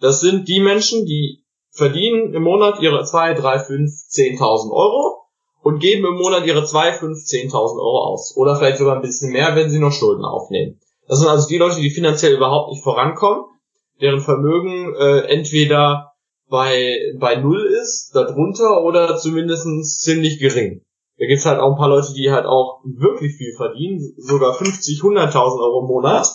[0.00, 1.45] Das sind die Menschen, die
[1.76, 5.22] verdienen im Monat ihre 2, 3, 5, 10.000 Euro
[5.62, 8.36] und geben im Monat ihre 2, 5, 10.000 Euro aus.
[8.36, 10.80] Oder vielleicht sogar ein bisschen mehr, wenn sie noch Schulden aufnehmen.
[11.08, 13.44] Das sind also die Leute, die finanziell überhaupt nicht vorankommen,
[14.00, 16.12] deren Vermögen äh, entweder
[16.48, 19.66] bei, bei null ist, darunter oder zumindest
[20.02, 20.82] ziemlich gering.
[21.18, 25.00] Da gibt's halt auch ein paar Leute, die halt auch wirklich viel verdienen, sogar 50,
[25.00, 26.28] 100.000 Euro im Monat.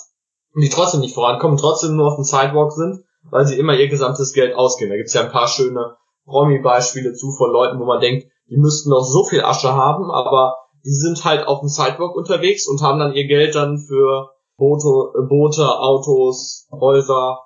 [0.56, 4.34] die trotzdem nicht vorankommen, trotzdem nur auf dem Sidewalk sind, weil sie immer ihr gesamtes
[4.34, 4.92] Geld ausgeben.
[4.92, 5.96] Da gibt's ja ein paar schöne
[6.26, 10.58] Promi-Beispiele zu von Leuten, wo man denkt, die müssten noch so viel Asche haben, aber
[10.84, 14.88] die sind halt auf dem Sidewalk unterwegs und haben dann ihr Geld dann für Boote,
[15.28, 17.40] Boote Autos, Häuser,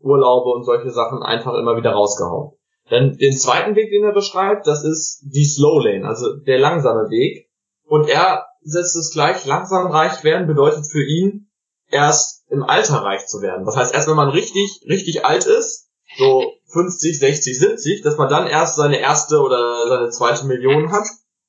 [0.00, 2.52] Urlaube und solche Sachen einfach immer wieder rausgehauen.
[2.88, 7.10] Dann den zweiten Weg, den er beschreibt, das ist die Slow Lane, also der langsame
[7.10, 7.48] Weg.
[7.84, 11.45] Und er setzt es gleich, langsam reich werden bedeutet für ihn
[11.90, 13.64] erst im Alter reich zu werden.
[13.64, 18.28] Das heißt, erst wenn man richtig, richtig alt ist, so 50, 60, 70, dass man
[18.28, 21.06] dann erst seine erste oder seine zweite Million hat.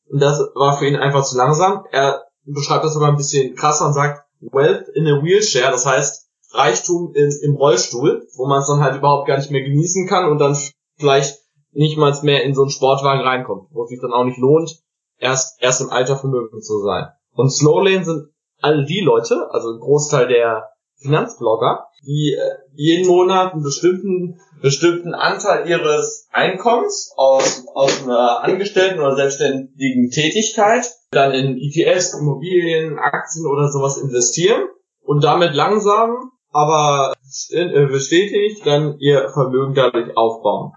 [0.10, 1.86] Und das war für ihn einfach zu langsam.
[1.92, 6.28] Er beschreibt das sogar ein bisschen krasser und sagt, Wealth in a Wheelchair, das heißt
[6.52, 10.30] Reichtum in, im Rollstuhl, wo man es dann halt überhaupt gar nicht mehr genießen kann
[10.30, 10.58] und dann
[10.98, 11.40] vielleicht
[11.72, 14.80] nicht mal mehr in so einen Sportwagen reinkommt, wo es sich dann auch nicht lohnt,
[15.18, 17.08] erst, erst im Alter vermögend zu sein.
[17.34, 18.30] Und Slowlane sind
[18.62, 25.14] all die Leute, also ein Großteil der Finanzblogger, die äh, jeden Monat einen bestimmten, bestimmten
[25.14, 33.46] Anteil ihres Einkommens aus, aus einer Angestellten oder selbstständigen Tätigkeit dann in ETFs, Immobilien, Aktien
[33.46, 34.64] oder sowas investieren
[35.04, 37.14] und damit langsam, aber
[37.50, 40.74] äh, bestätigt dann ihr Vermögen dadurch aufbauen.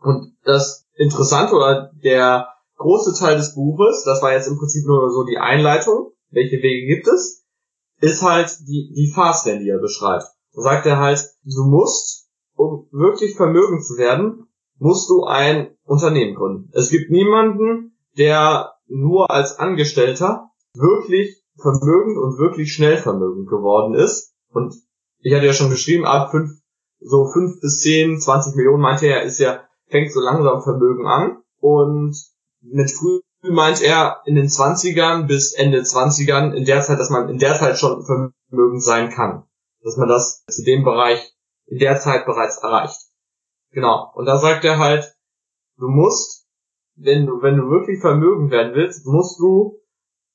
[0.00, 5.10] Und das Interessante oder der große Teil des Buches, das war jetzt im Prinzip nur
[5.10, 7.44] so die Einleitung, welche Wege gibt es,
[8.00, 10.26] ist halt die, die Fastlane, die er beschreibt.
[10.54, 14.46] Da sagt er halt, du musst, um wirklich vermögend zu werden,
[14.78, 16.70] musst du ein Unternehmen gründen.
[16.74, 24.34] Es gibt niemanden, der nur als Angestellter wirklich vermögend und wirklich schnell vermögend geworden ist.
[24.50, 24.74] Und
[25.20, 26.50] ich hatte ja schon geschrieben, ab fünf,
[27.00, 31.38] so fünf bis zehn, zwanzig Millionen meinte er, ist ja, fängt so langsam Vermögen an.
[31.60, 32.14] Und
[32.60, 33.20] mit früh
[33.52, 37.54] meint er in den 20ern bis Ende 20ern, in der Zeit, dass man in der
[37.58, 39.44] Zeit schon vermögend sein kann.
[39.82, 41.32] Dass man das zu dem Bereich
[41.66, 42.98] in der Zeit bereits erreicht.
[43.72, 44.12] Genau.
[44.14, 45.14] Und da sagt er halt,
[45.78, 46.46] du musst,
[46.96, 49.80] wenn du, wenn du wirklich vermögend werden willst, musst du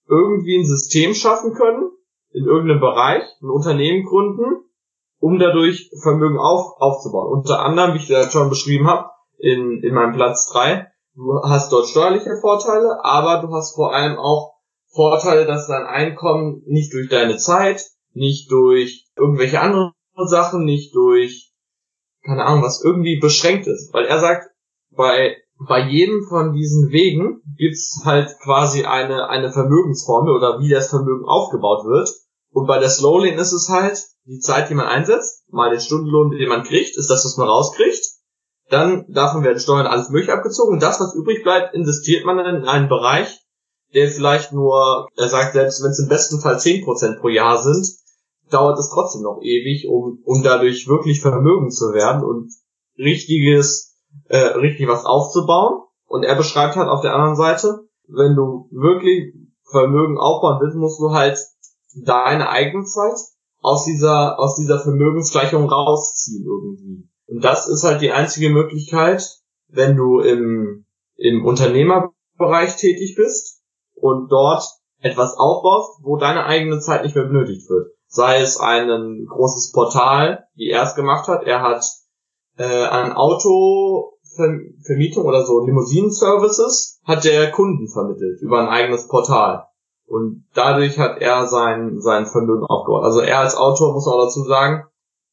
[0.07, 1.91] irgendwie ein System schaffen können,
[2.31, 4.65] in irgendeinem Bereich, ein Unternehmen gründen,
[5.19, 7.31] um dadurch Vermögen auf, aufzubauen.
[7.31, 11.71] Unter anderem, wie ich das schon beschrieben habe, in, in meinem Platz drei Du hast
[11.71, 14.53] dort steuerliche Vorteile, aber du hast vor allem auch
[14.93, 19.93] Vorteile, dass dein Einkommen nicht durch deine Zeit, nicht durch irgendwelche anderen
[20.25, 21.53] Sachen, nicht durch,
[22.23, 23.93] keine Ahnung, was irgendwie beschränkt ist.
[23.93, 24.47] Weil er sagt,
[24.91, 25.37] bei,
[25.67, 31.25] bei jedem von diesen Wegen gibt's halt quasi eine, eine Vermögensformel oder wie das Vermögen
[31.25, 32.09] aufgebaut wird.
[32.51, 36.31] Und bei der Slowlane ist es halt die Zeit, die man einsetzt, mal den Stundenlohn,
[36.31, 38.00] den man kriegt, ist das, was man rauskriegt
[38.71, 42.55] dann davon werden Steuern alles mögliche abgezogen und das, was übrig bleibt, investiert man dann
[42.55, 43.41] in einen Bereich,
[43.93, 47.85] der vielleicht nur, er sagt selbst, wenn es im besten Fall 10% pro Jahr sind,
[48.49, 52.51] dauert es trotzdem noch ewig, um, um dadurch wirklich vermögend zu werden und
[52.97, 53.97] richtiges,
[54.29, 55.83] äh, richtig was aufzubauen.
[56.07, 59.33] Und er beschreibt halt auf der anderen Seite, wenn du wirklich
[59.69, 61.37] Vermögen aufbauen willst, musst du halt
[62.05, 63.17] deine Eigenzeit
[63.61, 67.10] aus dieser, aus dieser Vermögensgleichung rausziehen irgendwie.
[67.31, 69.23] Und das ist halt die einzige Möglichkeit,
[69.69, 70.83] wenn du im,
[71.15, 73.61] im Unternehmerbereich tätig bist
[73.95, 74.65] und dort
[74.99, 77.93] etwas aufbaust, wo deine eigene Zeit nicht mehr benötigt wird.
[78.07, 81.43] Sei es ein großes Portal, wie er es gemacht hat.
[81.43, 81.85] Er hat
[82.57, 89.67] äh, an Autovermietung oder so Limousinen-Services hat der Kunden vermittelt über ein eigenes Portal.
[90.05, 93.05] Und dadurch hat er sein, sein Vermögen aufgebaut.
[93.05, 94.83] Also er als Autor, muss man auch dazu sagen,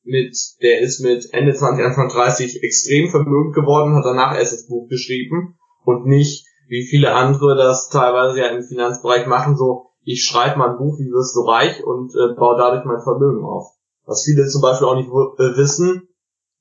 [0.08, 4.66] mit, der ist mit Ende 20, Anfang 30 extrem vermögend geworden, hat danach erst das
[4.66, 10.24] Buch geschrieben und nicht, wie viele andere das teilweise ja im Finanzbereich machen, so, ich
[10.24, 13.74] schreibe mal ein Buch, wie wirst du reich und äh, baue dadurch mein Vermögen auf.
[14.04, 16.08] Was viele zum Beispiel auch nicht äh, wissen,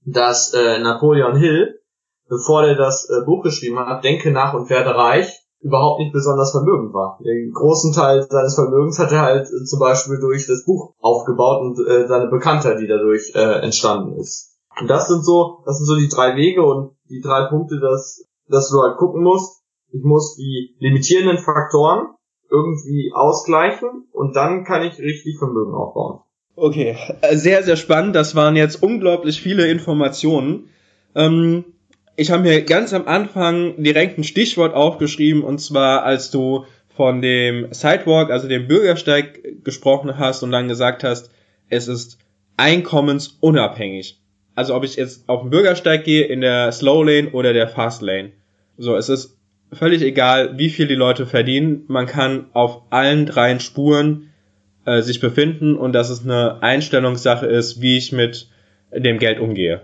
[0.05, 1.79] dass äh, Napoleon Hill,
[2.27, 6.51] bevor er das äh, Buch geschrieben hat, Denke nach und werde reich, überhaupt nicht besonders
[6.51, 7.19] vermögend war.
[7.23, 11.61] Den großen Teil seines Vermögens hat er halt äh, zum Beispiel durch das Buch aufgebaut
[11.61, 14.55] und äh, seine Bekanntheit, die dadurch äh, entstanden ist.
[14.79, 18.23] Und das sind so, das sind so die drei Wege und die drei Punkte, dass,
[18.47, 19.63] dass du halt gucken musst.
[19.91, 22.07] Ich muss die limitierenden Faktoren
[22.49, 26.21] irgendwie ausgleichen und dann kann ich richtig Vermögen aufbauen.
[26.55, 28.15] Okay, äh, sehr, sehr spannend.
[28.15, 30.69] Das waren jetzt unglaublich viele Informationen.
[31.15, 31.65] Ähm
[32.17, 37.21] ich habe mir ganz am Anfang direkt ein Stichwort aufgeschrieben und zwar als du von
[37.21, 41.29] dem Sidewalk, also dem Bürgersteig gesprochen hast und dann gesagt hast,
[41.69, 42.17] es ist
[42.57, 44.19] einkommensunabhängig.
[44.55, 48.01] Also ob ich jetzt auf den Bürgersteig gehe, in der Slow Lane oder der Fast
[48.01, 48.31] Lane.
[48.79, 49.37] So, es ist
[49.71, 51.83] völlig egal, wie viel die Leute verdienen.
[51.87, 54.31] Man kann auf allen dreien Spuren
[54.85, 58.49] äh, sich befinden und dass es eine Einstellungssache ist, wie ich mit
[58.91, 59.83] dem Geld umgehe.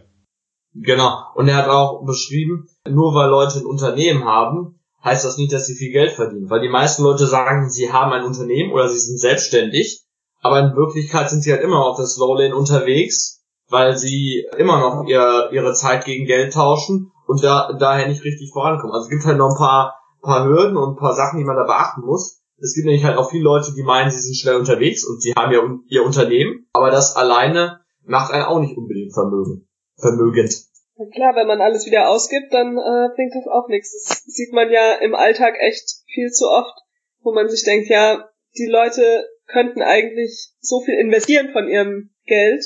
[0.74, 1.24] Genau.
[1.36, 5.68] Und er hat auch beschrieben, nur weil Leute ein Unternehmen haben, heißt das nicht, dass
[5.68, 6.50] sie viel Geld verdienen.
[6.50, 10.04] Weil die meisten Leute sagen, sie haben ein Unternehmen oder sie sind selbstständig,
[10.42, 15.08] aber in Wirklichkeit sind sie halt immer auf der Slowlane unterwegs, weil sie immer noch
[15.08, 18.94] ihr, ihre Zeit gegen Geld tauschen und da, daher nicht richtig vorankommen.
[18.94, 21.56] Also es gibt halt noch ein paar, paar Hürden und ein paar Sachen, die man
[21.56, 22.42] da beachten muss.
[22.58, 25.34] Es gibt nämlich halt auch viele Leute, die meinen, sie sind schnell unterwegs und sie
[25.34, 29.68] haben ja ihr Unternehmen, aber das alleine macht einen auch nicht unbedingt vermögen,
[30.04, 30.54] vermögend.
[30.97, 33.91] Na klar, wenn man alles wieder ausgibt, dann äh, bringt das auch nichts.
[34.08, 36.78] Das sieht man ja im Alltag echt viel zu oft,
[37.24, 42.64] wo man sich denkt, ja, die Leute könnten eigentlich so viel investieren von ihrem Geld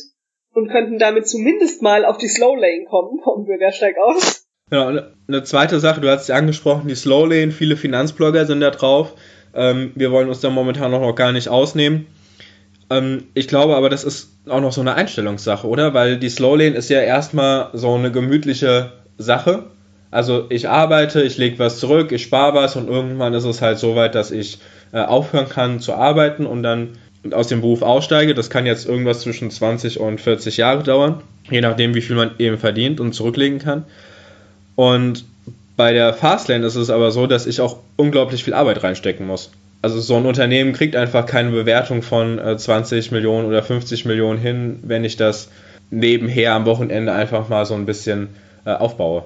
[0.51, 4.45] und könnten damit zumindest mal auf die Slow Lane kommen vom Bürgersteig aus.
[4.69, 4.88] Genau,
[5.29, 9.13] eine zweite Sache, du hast ja angesprochen, die Slow Lane, viele Finanzblogger sind da drauf.
[9.55, 12.07] Ähm, wir wollen uns da momentan noch gar nicht ausnehmen.
[12.89, 15.93] Ähm, ich glaube aber, das ist auch noch so eine Einstellungssache, oder?
[15.93, 19.63] Weil die Slow Lane ist ja erstmal so eine gemütliche Sache.
[20.09, 23.77] Also ich arbeite, ich lege was zurück, ich spare was und irgendwann ist es halt
[23.77, 24.59] so weit, dass ich
[24.93, 26.97] äh, aufhören kann zu arbeiten und dann
[27.31, 28.33] aus dem Beruf aussteige.
[28.33, 32.31] Das kann jetzt irgendwas zwischen 20 und 40 Jahre dauern, je nachdem, wie viel man
[32.39, 33.83] eben verdient und zurücklegen kann.
[34.75, 35.25] Und
[35.75, 39.51] bei der Fastlane ist es aber so, dass ich auch unglaublich viel Arbeit reinstecken muss.
[39.82, 44.39] Also so ein Unternehmen kriegt einfach keine Bewertung von 20 äh, Millionen oder 50 Millionen
[44.39, 45.49] hin, wenn ich das
[45.89, 48.30] nebenher am Wochenende einfach mal so ein bisschen
[48.65, 49.25] äh, aufbaue.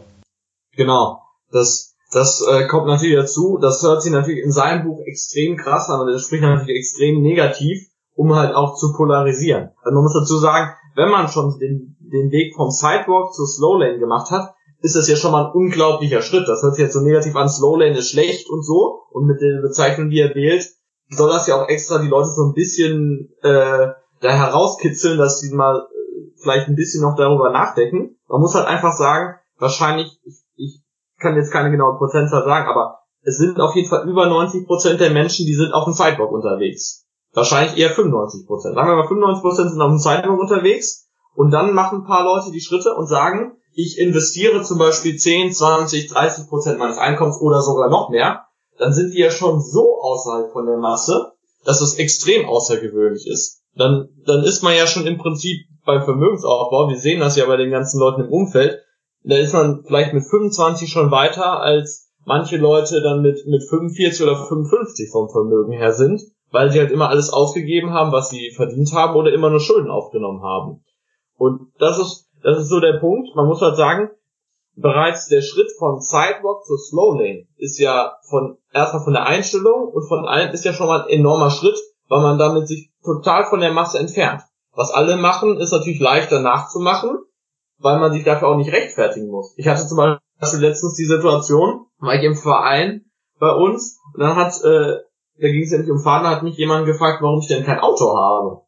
[0.76, 1.22] Genau.
[1.52, 3.58] Das, das äh, kommt natürlich dazu.
[3.62, 7.22] Das hört sich natürlich in seinem Buch extrem krass an und das spricht natürlich extrem
[7.22, 9.72] negativ, um halt auch zu polarisieren.
[9.84, 14.00] Also man muss dazu sagen, wenn man schon den, den Weg vom Sidewalk zur Slowlane
[14.00, 16.48] gemacht hat, ist das ja schon mal ein unglaublicher Schritt.
[16.48, 19.04] Das hört sich jetzt so negativ an, Slowlane ist schlecht und so.
[19.12, 20.68] Und mit der Bezeichnung, die er wählt,
[21.10, 23.90] soll das ja auch extra die Leute so ein bisschen äh,
[24.22, 28.18] da herauskitzeln, dass sie mal äh, vielleicht ein bisschen noch darüber nachdenken.
[28.28, 30.82] Man muss halt einfach sagen, wahrscheinlich, ich, ich
[31.20, 35.00] kann jetzt keine genaue Prozentzahl sagen, aber es sind auf jeden Fall über 90 Prozent
[35.00, 37.06] der Menschen, die sind auf dem Sidewalk unterwegs.
[37.34, 38.76] Wahrscheinlich eher 95 Prozent.
[38.76, 42.24] Sagen wir mal, 95 Prozent sind auf dem Sidewalk unterwegs und dann machen ein paar
[42.24, 47.40] Leute die Schritte und sagen, ich investiere zum Beispiel 10, 20, 30 Prozent meines Einkommens
[47.40, 48.46] oder sogar noch mehr,
[48.78, 51.32] dann sind die ja schon so außerhalb von der Masse,
[51.64, 53.62] dass es extrem außergewöhnlich ist.
[53.76, 57.58] Dann, dann ist man ja schon im Prinzip beim Vermögensaufbau, wir sehen das ja bei
[57.58, 58.80] den ganzen Leuten im Umfeld,
[59.24, 64.24] da ist man vielleicht mit 25 schon weiter, als manche Leute dann mit, mit 45
[64.24, 68.52] oder 55 vom Vermögen her sind, weil sie halt immer alles ausgegeben haben, was sie
[68.56, 70.84] verdient haben oder immer nur Schulden aufgenommen haben.
[71.38, 73.36] Und das ist, das ist so der Punkt.
[73.36, 74.10] Man muss halt sagen,
[74.76, 79.90] bereits der Schritt von Sidewalk zur Slow Lane ist ja von erstmal von der Einstellung
[79.94, 81.78] und von allem ist ja schon mal ein enormer Schritt,
[82.08, 84.42] weil man damit sich total von der Masse entfernt.
[84.74, 87.18] Was alle machen, ist natürlich leichter nachzumachen,
[87.80, 89.54] weil man sich dafür auch nicht rechtfertigen muss.
[89.58, 93.06] Ich hatte zum Beispiel letztens die Situation, war ich im Verein
[93.40, 94.98] bei uns und dann hat, äh,
[95.40, 97.80] da ging es ja nicht um Fahren, hat mich jemand gefragt, warum ich denn kein
[97.80, 98.62] Auto habe.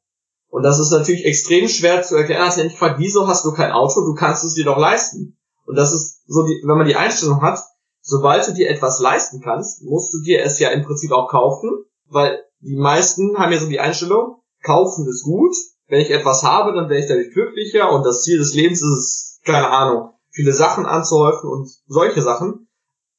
[0.53, 2.45] Und das ist natürlich extrem schwer zu erklären.
[2.45, 4.01] Hast ja nicht gefragt, wieso hast du kein Auto?
[4.01, 5.35] Du kannst es dir doch leisten.
[5.65, 7.57] Und das ist so, die, wenn man die Einstellung hat,
[8.01, 11.71] sobald du dir etwas leisten kannst, musst du dir es ja im Prinzip auch kaufen,
[12.07, 15.55] weil die meisten haben ja so die Einstellung, kaufen ist gut,
[15.87, 18.99] wenn ich etwas habe, dann wäre ich dadurch glücklicher und das Ziel des Lebens ist
[18.99, 22.67] es, keine Ahnung, viele Sachen anzuhäufen und solche Sachen.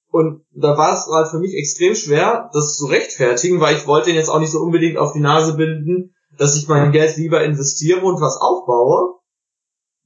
[0.08, 4.10] Und da war es halt für mich extrem schwer, das zu rechtfertigen, weil ich wollte
[4.10, 7.44] ihn jetzt auch nicht so unbedingt auf die Nase binden, dass ich mein Geld lieber
[7.44, 9.20] investiere und was aufbaue,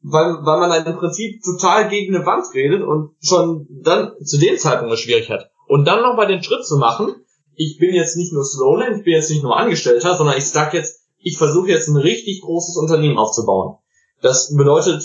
[0.03, 4.39] weil, weil man dann im Prinzip total gegen eine Wand redet und schon dann zu
[4.39, 5.51] dem Zeitpunkt es schwierig hat.
[5.67, 7.15] Und dann noch mal den Schritt zu machen,
[7.55, 10.75] ich bin jetzt nicht nur Slowland, ich bin jetzt nicht nur Angestellter, sondern ich sag
[10.75, 13.79] jetzt, ich versuche jetzt ein richtig großes Unternehmen aufzubauen.
[14.23, 15.05] Das bedeutet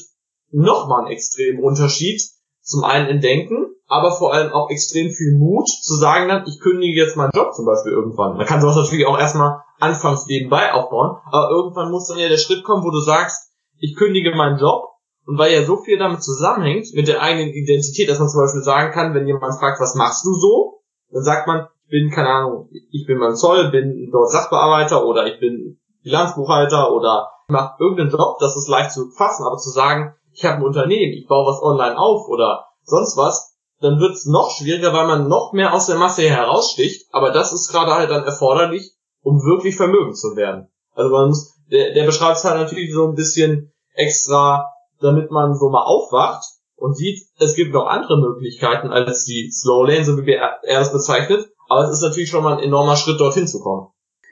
[0.52, 2.22] nochmal einen extremen Unterschied,
[2.62, 6.60] zum einen in Denken, aber vor allem auch extrem viel Mut zu sagen dann, ich
[6.60, 8.38] kündige jetzt meinen Job zum Beispiel irgendwann.
[8.38, 12.38] Man kann sowas natürlich auch erstmal anfangs nebenbei aufbauen, aber irgendwann muss dann ja der
[12.38, 14.86] Schritt kommen, wo du sagst, ich kündige meinen Job
[15.26, 18.64] und weil ja so viel damit zusammenhängt, mit der eigenen Identität, dass man zum Beispiel
[18.64, 20.82] sagen kann, wenn jemand fragt, was machst du so,
[21.12, 25.28] dann sagt man, ich bin, keine Ahnung, ich bin beim Zoll, bin dort Sachbearbeiter oder
[25.28, 29.70] ich bin Bilanzbuchhalter oder ich mache irgendeinen Job, das ist leicht zu fassen, aber zu
[29.70, 33.53] sagen, ich habe ein Unternehmen, ich baue was online auf oder sonst was,
[33.84, 37.06] dann wird es noch schwieriger, weil man noch mehr aus der Masse heraussticht.
[37.12, 40.70] Aber das ist gerade halt dann erforderlich, um wirklich vermögend zu werden.
[40.94, 44.72] Also man muss, der, der beschreibt es halt natürlich so ein bisschen extra,
[45.02, 49.86] damit man so mal aufwacht und sieht, es gibt noch andere Möglichkeiten als die Slow
[49.86, 51.50] Lane, so wie er es bezeichnet.
[51.68, 53.88] Aber es ist natürlich schon mal ein enormer Schritt, dorthin zu kommen.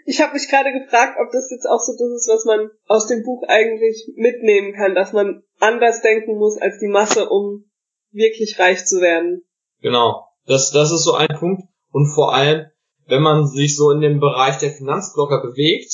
[0.06, 3.08] Ich habe mich gerade gefragt, ob das jetzt auch so das ist, was man aus
[3.08, 7.66] dem Buch eigentlich mitnehmen kann, dass man anders denken muss als die Masse, um
[8.12, 9.44] wirklich reich zu werden.
[9.82, 10.28] Genau.
[10.46, 11.64] Das, das ist so ein Punkt.
[11.92, 12.66] Und vor allem,
[13.08, 15.92] wenn man sich so in dem Bereich der Finanzblocker bewegt,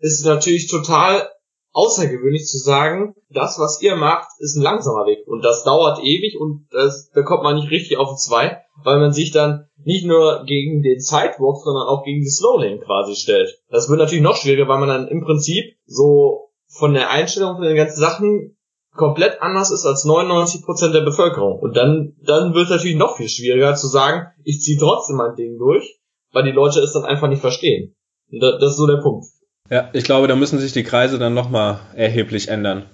[0.00, 1.28] ist es natürlich total
[1.72, 5.26] außergewöhnlich zu sagen, das, was ihr macht, ist ein langsamer Weg.
[5.26, 9.12] Und das dauert ewig und das, da kommt man nicht richtig auf zwei, weil man
[9.12, 13.60] sich dann nicht nur gegen den Sidewalk, sondern auch gegen die Slowlane quasi stellt.
[13.70, 17.64] Das wird natürlich noch schwieriger, weil man dann im Prinzip so von der Einstellung von
[17.64, 18.57] den ganzen Sachen
[18.98, 21.58] komplett anders ist als 99% der Bevölkerung.
[21.58, 25.34] Und dann, dann wird es natürlich noch viel schwieriger zu sagen, ich ziehe trotzdem mein
[25.34, 25.98] Ding durch,
[26.32, 27.96] weil die Leute es dann einfach nicht verstehen.
[28.30, 29.26] Und das, das ist so der Punkt.
[29.70, 32.86] Ja, ich glaube, da müssen sich die Kreise dann nochmal erheblich ändern.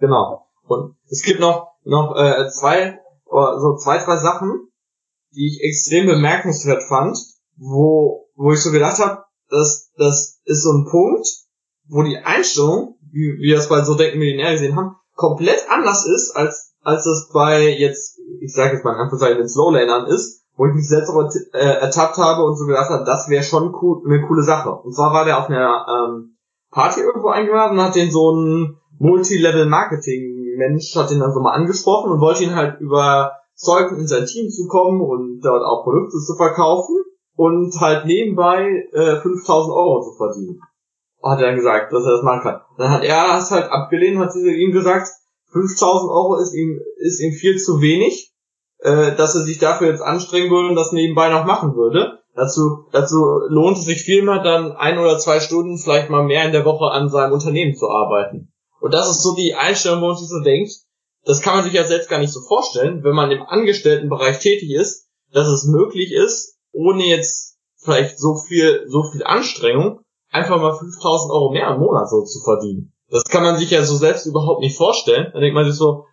[0.00, 0.46] Genau.
[0.66, 4.68] Und es gibt noch, noch äh, zwei, so zwei, drei Sachen,
[5.32, 7.18] die ich extrem bemerkenswert fand,
[7.56, 11.26] wo, wo ich so gedacht habe, dass das ist so ein Punkt,
[11.88, 16.36] wo die Einstellung, wie wir das bei so denken Millionär gesehen haben, komplett anders ist,
[16.36, 20.66] als, als es bei jetzt, ich sage jetzt mal in Anführungszeichen, den Slowlanern ist, wo
[20.66, 24.02] ich mich selbst auch äh, ertappt habe und so gedacht habe, das wäre schon cool,
[24.06, 24.70] eine coole Sache.
[24.70, 26.36] Und zwar war der auf einer ähm,
[26.70, 32.12] Party irgendwo eingeladen und hat den so ein Multilevel-Marketing-Mensch, hat den dann so mal angesprochen
[32.12, 36.34] und wollte ihn halt überzeugen, in sein Team zu kommen und dort auch Produkte zu
[36.36, 36.96] verkaufen
[37.34, 40.60] und halt nebenbei äh, 5000 Euro zu verdienen.
[41.22, 42.60] Hat er dann gesagt, dass er das machen kann.
[42.78, 45.08] Dann hat er es halt abgelehnt, hat ihm gesagt,
[45.52, 48.32] 5000 Euro ist ihm, ist ihm viel zu wenig
[48.80, 52.20] äh, dass er sich dafür jetzt anstrengen würde und das nebenbei noch machen würde.
[52.34, 56.52] Dazu, dazu lohnt es sich vielmehr dann ein oder zwei Stunden vielleicht mal mehr in
[56.52, 58.52] der Woche an seinem Unternehmen zu arbeiten.
[58.80, 60.70] Und das ist so die Einstellung, wo man sich so denkt,
[61.24, 64.70] das kann man sich ja selbst gar nicht so vorstellen, wenn man im Angestelltenbereich tätig
[64.70, 70.00] ist, dass es möglich ist, ohne jetzt vielleicht so viel, so viel Anstrengung,
[70.30, 72.92] einfach mal 5000 Euro mehr im Monat so zu verdienen.
[73.08, 75.30] Das kann man sich ja so selbst überhaupt nicht vorstellen.
[75.32, 76.04] Da denkt man sich so,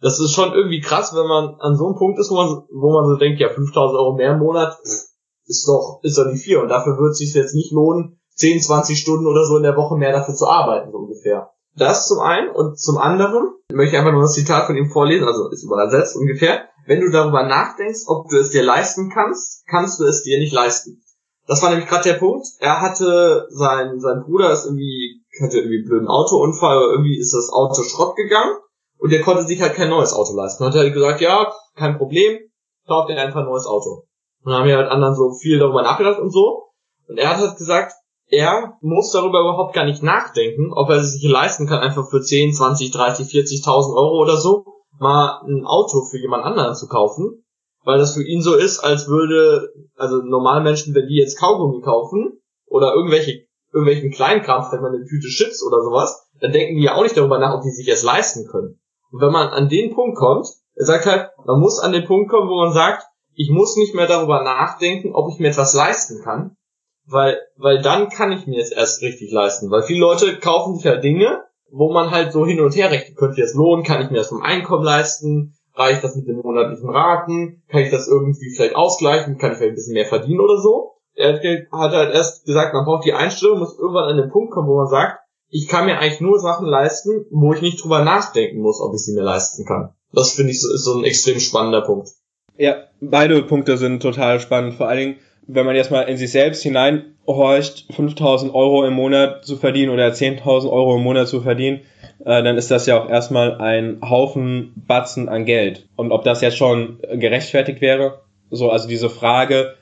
[0.00, 2.92] das ist schon irgendwie krass, wenn man an so einem Punkt ist, wo man, wo
[2.92, 6.58] man so denkt, ja, 5000 Euro mehr im Monat ist doch, ist doch nicht viel.
[6.58, 9.76] Und dafür wird es sich jetzt nicht lohnen, 10, 20 Stunden oder so in der
[9.76, 11.50] Woche mehr dafür zu arbeiten, so ungefähr.
[11.76, 15.26] Das zum einen und zum anderen möchte ich einfach nur das Zitat von ihm vorlesen,
[15.26, 16.68] also ist übersetzt ungefähr.
[16.86, 20.52] Wenn du darüber nachdenkst, ob du es dir leisten kannst, kannst du es dir nicht
[20.52, 21.02] leisten.
[21.46, 22.46] Das war nämlich gerade der Punkt.
[22.58, 27.34] Er hatte sein sein Bruder ist irgendwie hatte irgendwie einen blöden Autounfall, oder irgendwie ist
[27.34, 28.56] das Auto Schrott gegangen
[28.98, 30.62] und der konnte sich halt kein neues Auto leisten.
[30.62, 32.38] Und hat halt gesagt, ja, kein Problem,
[32.86, 34.06] kauft dir einfach ein neues Auto.
[34.44, 36.68] Und dann haben ja halt anderen so viel darüber nachgedacht und so.
[37.08, 37.92] Und er hat halt gesagt,
[38.28, 42.54] er muss darüber überhaupt gar nicht nachdenken, ob er sich leisten kann, einfach für 10,
[42.54, 44.64] 20, 30, 40.000 Euro oder so
[44.98, 47.43] mal ein Auto für jemand anderen zu kaufen,
[47.84, 51.82] weil das für ihn so ist, als würde, also normale Menschen, wenn die jetzt Kaugummi
[51.82, 56.84] kaufen oder irgendwelche, irgendwelchen Kleinkram, vielleicht mal eine Tüte Chips oder sowas, dann denken die
[56.84, 58.80] ja auch nicht darüber nach, ob die sich es leisten können.
[59.10, 62.30] Und wenn man an den Punkt kommt, er sagt halt, man muss an den Punkt
[62.30, 63.04] kommen, wo man sagt,
[63.34, 66.56] ich muss nicht mehr darüber nachdenken, ob ich mir etwas leisten kann,
[67.06, 69.70] weil, weil dann kann ich mir es erst richtig leisten.
[69.70, 73.16] Weil viele Leute kaufen sich ja Dinge, wo man halt so hin und her rechnet,
[73.16, 76.36] könnte ich das lohnen, kann ich mir das vom Einkommen leisten, reicht das mit den
[76.36, 80.40] monatlichen Raten, kann ich das irgendwie vielleicht ausgleichen, kann ich vielleicht ein bisschen mehr verdienen
[80.40, 80.92] oder so.
[81.16, 84.68] Er hat halt erst gesagt, man braucht die Einstellung, muss irgendwann an den Punkt kommen,
[84.68, 88.60] wo man sagt, ich kann mir eigentlich nur Sachen leisten, wo ich nicht drüber nachdenken
[88.60, 89.94] muss, ob ich sie mir leisten kann.
[90.12, 92.08] Das finde ich so, ist so ein extrem spannender Punkt.
[92.56, 94.74] Ja, beide Punkte sind total spannend.
[94.74, 95.16] Vor allen Dingen,
[95.46, 100.08] wenn man jetzt mal in sich selbst hineinhorcht, 5000 Euro im Monat zu verdienen oder
[100.08, 101.82] 10.000 Euro im Monat zu verdienen,
[102.20, 105.86] äh, dann ist das ja auch erstmal ein Haufen Batzen an Geld.
[105.96, 109.74] Und ob das jetzt schon gerechtfertigt wäre, so, also diese Frage,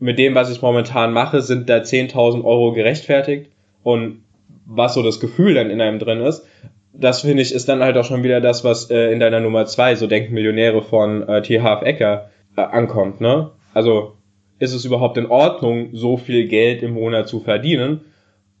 [0.00, 3.50] mit dem, was ich momentan mache, sind da 10.000 Euro gerechtfertigt?
[3.82, 4.22] Und
[4.66, 6.46] was so das Gefühl dann in einem drin ist,
[6.92, 9.66] das finde ich ist dann halt auch schon wieder das, was äh, in deiner Nummer
[9.66, 11.60] zwei, so denken Millionäre von äh, T.
[11.60, 13.50] Half Ecker, äh, ankommt, ne?
[13.72, 14.14] Also,
[14.60, 18.02] ist es überhaupt in Ordnung, so viel Geld im Monat zu verdienen?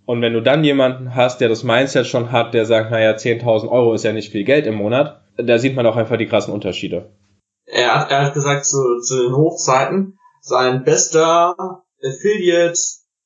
[0.06, 3.68] Und wenn du dann jemanden hast, der das Mindset schon hat, der sagt, naja, 10.000
[3.68, 6.52] Euro ist ja nicht viel Geld im Monat, da sieht man auch einfach die krassen
[6.52, 7.10] Unterschiede.
[7.66, 11.56] Er hat, er hat gesagt, zu, zu den Hochzeiten, sein bester
[12.02, 12.78] Affiliate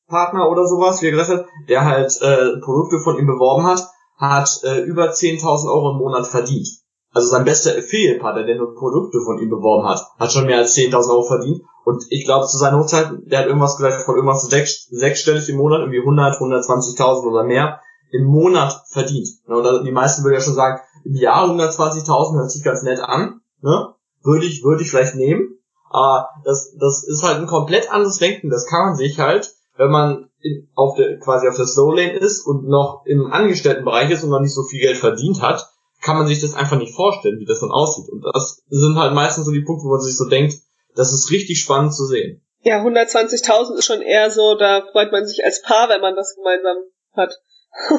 [0.06, 3.82] Partner oder sowas, wie er gesagt hat, der halt äh, Produkte von ihm beworben hat,
[4.16, 6.68] hat äh, über 10.000 Euro im Monat verdient.
[7.12, 10.76] Also sein bester Affiliate-Partner, der nur Produkte von ihm beworben hat, hat schon mehr als
[10.76, 11.62] 10.000 Euro verdient.
[11.84, 15.56] Und ich glaube, zu seiner Hochzeit, der hat irgendwas gesagt von irgendwas sechs, sechsstellig im
[15.56, 17.80] Monat, irgendwie 100, 120.000 oder mehr
[18.10, 19.28] im Monat verdient.
[19.46, 23.40] Und die meisten würden ja schon sagen, im Jahr 120.000 hört sich ganz nett an.
[23.62, 23.94] Ne?
[24.22, 25.58] Würde ich, würde ich vielleicht nehmen.
[25.90, 28.50] Aber das, das ist halt ein komplett anderes Denken.
[28.50, 32.18] Das kann man sich halt wenn man in, auf der, quasi auf der Slow Lane
[32.18, 35.70] ist und noch im Angestelltenbereich ist und noch nicht so viel Geld verdient hat,
[36.02, 38.08] kann man sich das einfach nicht vorstellen, wie das dann aussieht.
[38.10, 40.54] Und das sind halt meistens so die Punkte, wo man sich so denkt,
[40.94, 42.42] das ist richtig spannend zu sehen.
[42.62, 46.34] Ja, 120.000 ist schon eher so, da freut man sich als Paar, wenn man das
[46.34, 46.76] gemeinsam
[47.12, 47.34] hat.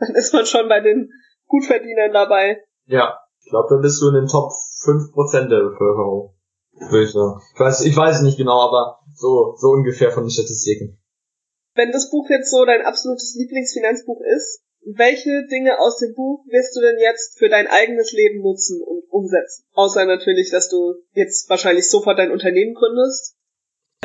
[0.00, 1.10] dann ist man schon bei den
[1.46, 2.62] Gutverdienern dabei.
[2.86, 4.52] Ja, ich glaube, da bist du in den Top
[4.84, 6.34] 5% der Bevölkerung.
[6.78, 7.40] Würde ich sagen.
[7.54, 10.98] Ich weiß, ich weiß nicht genau, aber so, so ungefähr von den Statistiken.
[11.74, 14.62] Wenn das Buch jetzt so dein absolutes Lieblingsfinanzbuch ist,
[14.94, 19.02] welche Dinge aus dem Buch wirst du denn jetzt für dein eigenes Leben nutzen und
[19.10, 19.64] umsetzen?
[19.72, 23.34] Außer natürlich, dass du jetzt wahrscheinlich sofort dein Unternehmen gründest.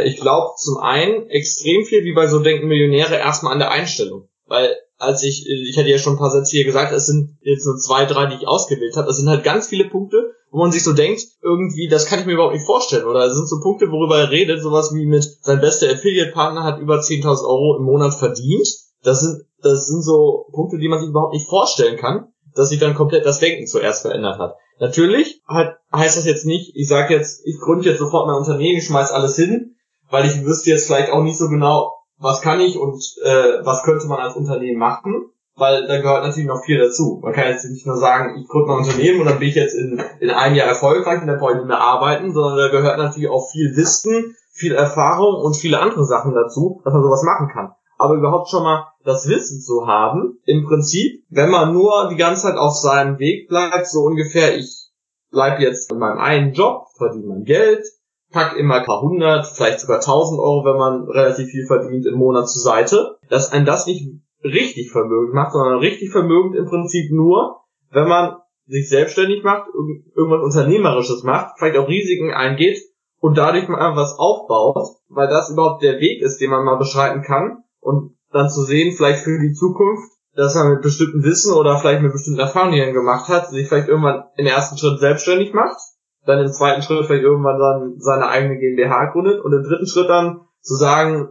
[0.04, 4.30] Ich glaube zum einen extrem viel wie bei so Denken Millionäre erstmal an der Einstellung.
[4.46, 7.66] Weil als ich, ich hatte ja schon ein paar Sätze hier gesagt, es sind jetzt
[7.66, 9.10] nur zwei, drei, die ich ausgewählt habe.
[9.10, 12.26] Es sind halt ganz viele Punkte, wo man sich so denkt, irgendwie, das kann ich
[12.26, 13.06] mir überhaupt nicht vorstellen.
[13.06, 16.80] Oder es sind so Punkte, worüber er redet, sowas wie mit, sein bester Affiliate-Partner hat
[16.80, 18.68] über 10.000 Euro im Monat verdient.
[19.04, 22.80] Das sind, das sind so Punkte, die man sich überhaupt nicht vorstellen kann, dass sich
[22.80, 24.56] dann komplett das Denken zuerst verändert hat.
[24.80, 28.78] Natürlich hat, heißt das jetzt nicht, ich sage jetzt, ich gründe jetzt sofort mein Unternehmen,
[28.78, 29.76] ich schmeiß alles hin,
[30.10, 33.84] weil ich wüsste jetzt vielleicht auch nicht so genau, was kann ich und äh, was
[33.84, 37.20] könnte man als Unternehmen machen, weil da gehört natürlich noch viel dazu.
[37.22, 39.76] Man kann jetzt nicht nur sagen, ich gründe ein Unternehmen und dann bin ich jetzt
[39.76, 42.98] in, in einem Jahr erfolgreich und dann brauche ich nicht mehr arbeiten, sondern da gehört
[42.98, 47.50] natürlich auch viel Wissen, viel Erfahrung und viele andere Sachen dazu, dass man sowas machen
[47.54, 47.72] kann.
[48.02, 52.48] Aber überhaupt schon mal das Wissen zu haben, im Prinzip, wenn man nur die ganze
[52.48, 54.90] Zeit auf seinem Weg bleibt, so ungefähr, ich
[55.30, 57.86] bleib jetzt in meinem einen Job, verdiene mein Geld,
[58.32, 62.16] pack immer ein paar hundert, vielleicht sogar tausend Euro, wenn man relativ viel verdient im
[62.16, 64.10] Monat zur Seite, dass ein das nicht
[64.44, 69.68] richtig vermögend macht, sondern richtig vermögend im Prinzip nur, wenn man sich selbstständig macht,
[70.16, 72.82] irgendwas Unternehmerisches macht, vielleicht auch Risiken eingeht
[73.20, 77.22] und dadurch mal was aufbaut, weil das überhaupt der Weg ist, den man mal beschreiten
[77.22, 81.78] kann und dann zu sehen, vielleicht für die Zukunft, dass man mit bestimmten Wissen oder
[81.78, 85.78] vielleicht mit bestimmten Erfahrungen, er gemacht hat, sich vielleicht irgendwann im ersten Schritt selbstständig macht
[86.26, 90.10] dann im zweiten Schritt vielleicht irgendwann dann seine eigene GmbH gründet und im dritten Schritt
[90.10, 91.30] dann zu sagen,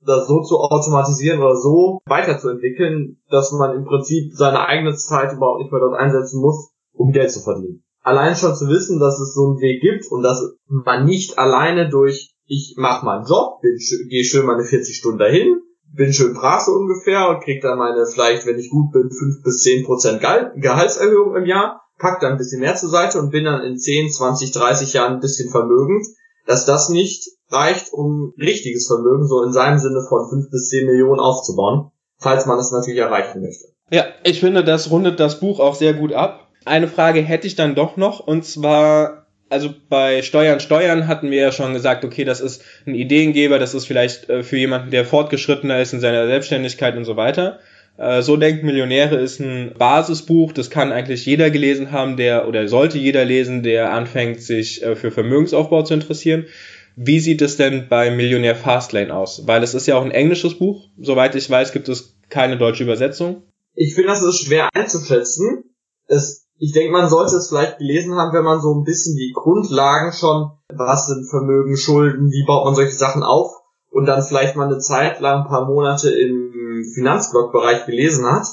[0.00, 5.60] das so zu automatisieren oder so weiterzuentwickeln, dass man im Prinzip seine eigene Zeit überhaupt
[5.60, 7.82] nicht mehr dort einsetzen muss, um Geld zu verdienen.
[8.02, 11.90] Allein schon zu wissen, dass es so einen Weg gibt und dass man nicht alleine
[11.90, 13.76] durch ich mach meinen Job, bin,
[14.08, 15.60] gehe schön meine 40 Stunden dahin,
[15.92, 19.42] bin schön brav so ungefähr und krieg dann meine vielleicht, wenn ich gut bin, 5
[19.42, 23.44] bis 10 Prozent Gehaltserhöhung im Jahr pack dann ein bisschen mehr zur Seite und bin
[23.44, 26.06] dann in 10, 20, 30 Jahren ein bisschen vermögend,
[26.46, 30.86] dass das nicht reicht, um richtiges Vermögen so in seinem Sinne von 5 bis 10
[30.86, 33.66] Millionen aufzubauen, falls man es natürlich erreichen möchte.
[33.90, 36.48] Ja, ich finde, das rundet das Buch auch sehr gut ab.
[36.64, 39.19] Eine Frage hätte ich dann doch noch, und zwar,
[39.50, 43.74] also bei Steuern, Steuern hatten wir ja schon gesagt, okay, das ist ein Ideengeber, das
[43.74, 47.58] ist vielleicht äh, für jemanden, der fortgeschrittener ist in seiner Selbstständigkeit und so weiter.
[47.98, 52.68] Äh, so denken Millionäre ist ein Basisbuch, das kann eigentlich jeder gelesen haben, der oder
[52.68, 56.46] sollte jeder lesen, der anfängt, sich äh, für Vermögensaufbau zu interessieren.
[56.94, 59.46] Wie sieht es denn bei Millionär Fastlane aus?
[59.46, 60.88] Weil es ist ja auch ein englisches Buch.
[60.98, 63.42] Soweit ich weiß, gibt es keine deutsche Übersetzung.
[63.74, 65.64] Ich finde, das ist schwer einzuschätzen.
[66.06, 69.32] Es, ich denke, man sollte es vielleicht gelesen haben, wenn man so ein bisschen die
[69.34, 73.50] Grundlagen schon, was sind Vermögen, Schulden, wie baut man solche Sachen auf,
[73.90, 78.46] und dann vielleicht mal eine Zeit lang, ein paar Monate im Finanzblock-Bereich gelesen hat,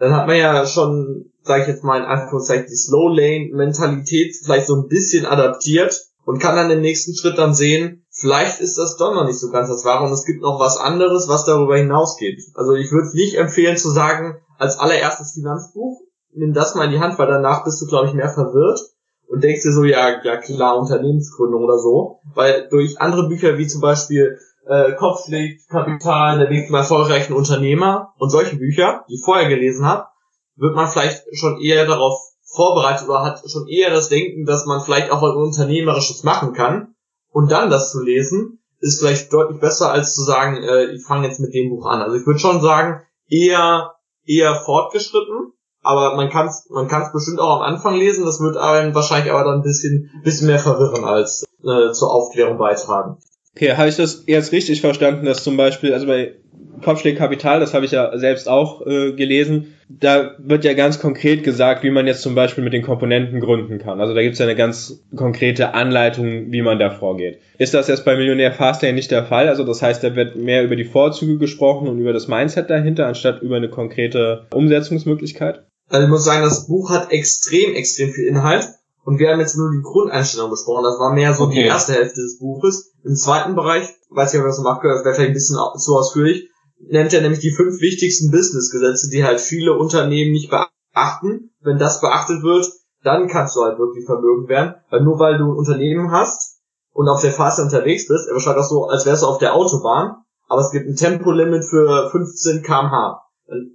[0.00, 4.34] dann hat man ja schon, sage ich jetzt mal in Anführungszeichen, die Slow Lane Mentalität
[4.44, 8.78] vielleicht so ein bisschen adaptiert und kann dann im nächsten Schritt dann sehen, vielleicht ist
[8.78, 11.44] das doch noch nicht so ganz das Wahre und es gibt noch was anderes, was
[11.44, 12.40] darüber hinausgeht.
[12.54, 16.00] Also ich würde nicht empfehlen zu sagen, als allererstes Finanzbuch,
[16.34, 18.80] nimm das mal in die Hand, weil danach bist du, glaube ich, mehr verwirrt
[19.28, 22.20] und denkst dir so, ja, ja klar, Unternehmensgründung oder so.
[22.34, 28.14] Weil durch andere Bücher wie zum Beispiel äh, Kopfschlägt, Kapital, der Weg zum erfolgreichen Unternehmer
[28.18, 30.06] und solche Bücher, die ich vorher gelesen habe,
[30.56, 34.80] wird man vielleicht schon eher darauf vorbereitet oder hat schon eher das Denken, dass man
[34.80, 36.94] vielleicht auch was Unternehmerisches machen kann.
[37.30, 41.26] Und dann das zu lesen, ist vielleicht deutlich besser, als zu sagen, äh, ich fange
[41.26, 42.00] jetzt mit dem Buch an.
[42.00, 45.53] Also ich würde schon sagen, eher, eher fortgeschritten,
[45.84, 49.32] aber man kann es man kann's bestimmt auch am Anfang lesen, das wird einem wahrscheinlich
[49.32, 53.18] aber dann ein bisschen, bisschen mehr verwirren als äh, zur Aufklärung beitragen.
[53.54, 56.34] Okay, habe ich das jetzt richtig verstanden, dass zum Beispiel, also bei
[56.82, 61.44] Kopfschläg Kapital, das habe ich ja selbst auch äh, gelesen, da wird ja ganz konkret
[61.44, 64.00] gesagt, wie man jetzt zum Beispiel mit den Komponenten gründen kann.
[64.00, 67.38] Also da gibt es ja eine ganz konkrete Anleitung, wie man da vorgeht.
[67.58, 69.48] Ist das jetzt bei Millionär Fastlane nicht der Fall?
[69.48, 73.06] Also das heißt, da wird mehr über die Vorzüge gesprochen und über das Mindset dahinter,
[73.06, 75.64] anstatt über eine konkrete Umsetzungsmöglichkeit?
[75.88, 78.68] Also ich muss sagen, das Buch hat extrem, extrem viel Inhalt.
[79.04, 80.84] Und wir haben jetzt nur die Grundeinstellung besprochen.
[80.84, 81.62] Das war mehr so okay.
[81.62, 82.92] die erste Hälfte des Buches.
[83.04, 85.94] Im zweiten Bereich, weiß ich, ob das noch abgehört, das wäre vielleicht ein bisschen zu
[85.94, 91.50] ausführlich, nennt er nämlich die fünf wichtigsten Businessgesetze, die halt viele Unternehmen nicht beachten.
[91.60, 92.66] Wenn das beachtet wird,
[93.02, 94.74] dann kannst du halt wirklich vermögend werden.
[94.90, 96.60] Weil nur weil du ein Unternehmen hast
[96.92, 99.54] und auf der Straße unterwegs bist, er beschreibt das so, als wärst du auf der
[99.54, 103.20] Autobahn, aber es gibt ein Tempolimit für 15 kmh.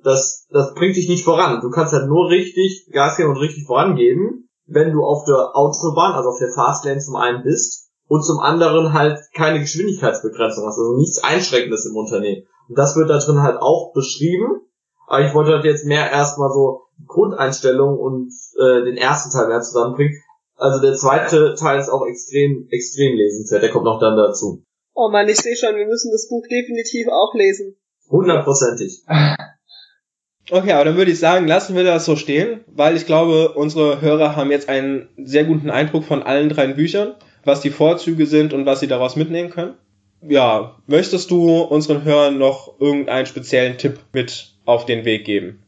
[0.04, 1.62] Das, das bringt dich nicht voran.
[1.62, 6.14] Du kannst halt nur richtig Gas geben und richtig vorangeben, wenn du auf der Autobahn,
[6.14, 10.98] also auf der Fastlane zum einen bist und zum anderen halt keine Geschwindigkeitsbegrenzung hast, also
[10.98, 12.48] nichts Einschränkendes im Unternehmen.
[12.68, 14.62] Und das wird da drin halt auch beschrieben.
[15.08, 19.62] Aber ich wollte halt jetzt mehr erstmal so Grundeinstellung und äh, den ersten Teil mehr
[19.62, 20.22] zusammenbringen.
[20.56, 23.64] Also der zweite Teil ist auch extrem, extrem lesenswert.
[23.64, 24.64] Der kommt noch dann dazu.
[24.94, 27.76] Oh man, ich sehe schon, wir müssen das Buch definitiv auch lesen.
[28.10, 29.04] Hundertprozentig.
[30.52, 34.02] Okay, aber dann würde ich sagen, lassen wir das so stehen, weil ich glaube, unsere
[34.02, 37.14] Hörer haben jetzt einen sehr guten Eindruck von allen drei Büchern,
[37.46, 39.76] was die Vorzüge sind und was sie daraus mitnehmen können.
[40.22, 45.64] Ja, möchtest du unseren Hörern noch irgendeinen speziellen Tipp mit auf den Weg geben?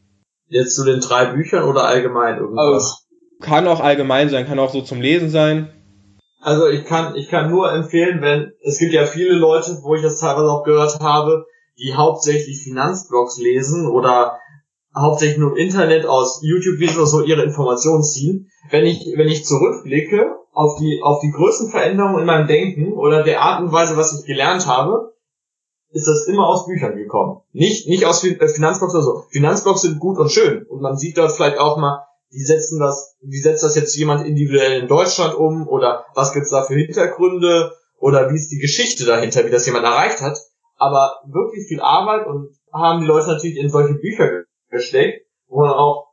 [0.48, 2.64] Jetzt zu den drei Büchern oder allgemein irgendwas?
[2.74, 2.94] Also,
[3.40, 5.70] kann auch allgemein sein, kann auch so zum Lesen sein.
[6.40, 10.02] Also ich kann, ich kann nur empfehlen, wenn, es gibt ja viele Leute, wo ich
[10.02, 11.46] das teilweise auch gehört habe,
[11.78, 14.38] die hauptsächlich Finanzblogs lesen oder
[14.94, 18.50] hauptsächlich nur im Internet aus YouTube-Videos so ihre Informationen ziehen.
[18.70, 23.22] Wenn ich, wenn ich zurückblicke auf die, auf die größten Veränderungen in meinem Denken oder
[23.22, 25.12] der Art und Weise, was ich gelernt habe,
[25.90, 27.40] ist das immer aus Büchern gekommen.
[27.52, 29.24] Nicht, nicht aus äh, Finanzblogs oder so.
[29.30, 30.64] Finanzblogs sind gut und schön.
[30.64, 34.26] Und man sieht dort vielleicht auch mal, wie setzen das, wie setzt das jetzt jemand
[34.26, 39.04] individuell in Deutschland um oder was gibt's da für Hintergründe oder wie ist die Geschichte
[39.04, 40.38] dahinter, wie das jemand erreicht hat.
[40.76, 45.70] Aber wirklich viel Arbeit und haben die Leute natürlich in solche Bücher gesteckt, wo man
[45.70, 46.08] auch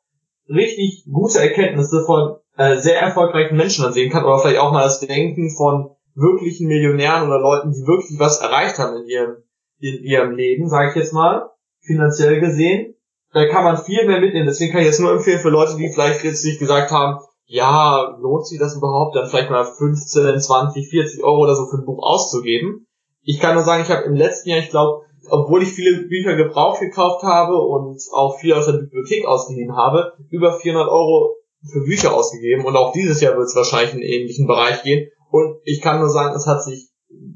[0.48, 4.84] richtig gute Erkenntnisse von äh, sehr erfolgreichen Menschen dann sehen kann oder vielleicht auch mal
[4.84, 9.36] das Denken von wirklichen Millionären oder Leuten, die wirklich was erreicht haben in ihrem,
[9.80, 11.50] in ihrem Leben, sage ich jetzt mal,
[11.82, 12.96] finanziell gesehen.
[13.32, 14.48] Da kann man viel mehr mitnehmen.
[14.48, 18.16] Deswegen kann ich jetzt nur empfehlen für Leute, die vielleicht jetzt nicht gesagt haben, ja,
[18.20, 21.86] lohnt sich das überhaupt, dann vielleicht mal 15, 20, 40 Euro oder so für ein
[21.86, 22.86] Buch auszugeben.
[23.24, 26.36] Ich kann nur sagen, ich habe im letzten Jahr, ich glaube, obwohl ich viele Bücher
[26.36, 31.36] gebraucht gekauft habe und auch viel aus der Bibliothek ausgeliehen habe, über 400 Euro
[31.72, 32.66] für Bücher ausgegeben.
[32.66, 35.10] Und auch dieses Jahr wird es wahrscheinlich in einen ähnlichen Bereich gehen.
[35.32, 36.90] Und ich kann nur sagen, es hat sich,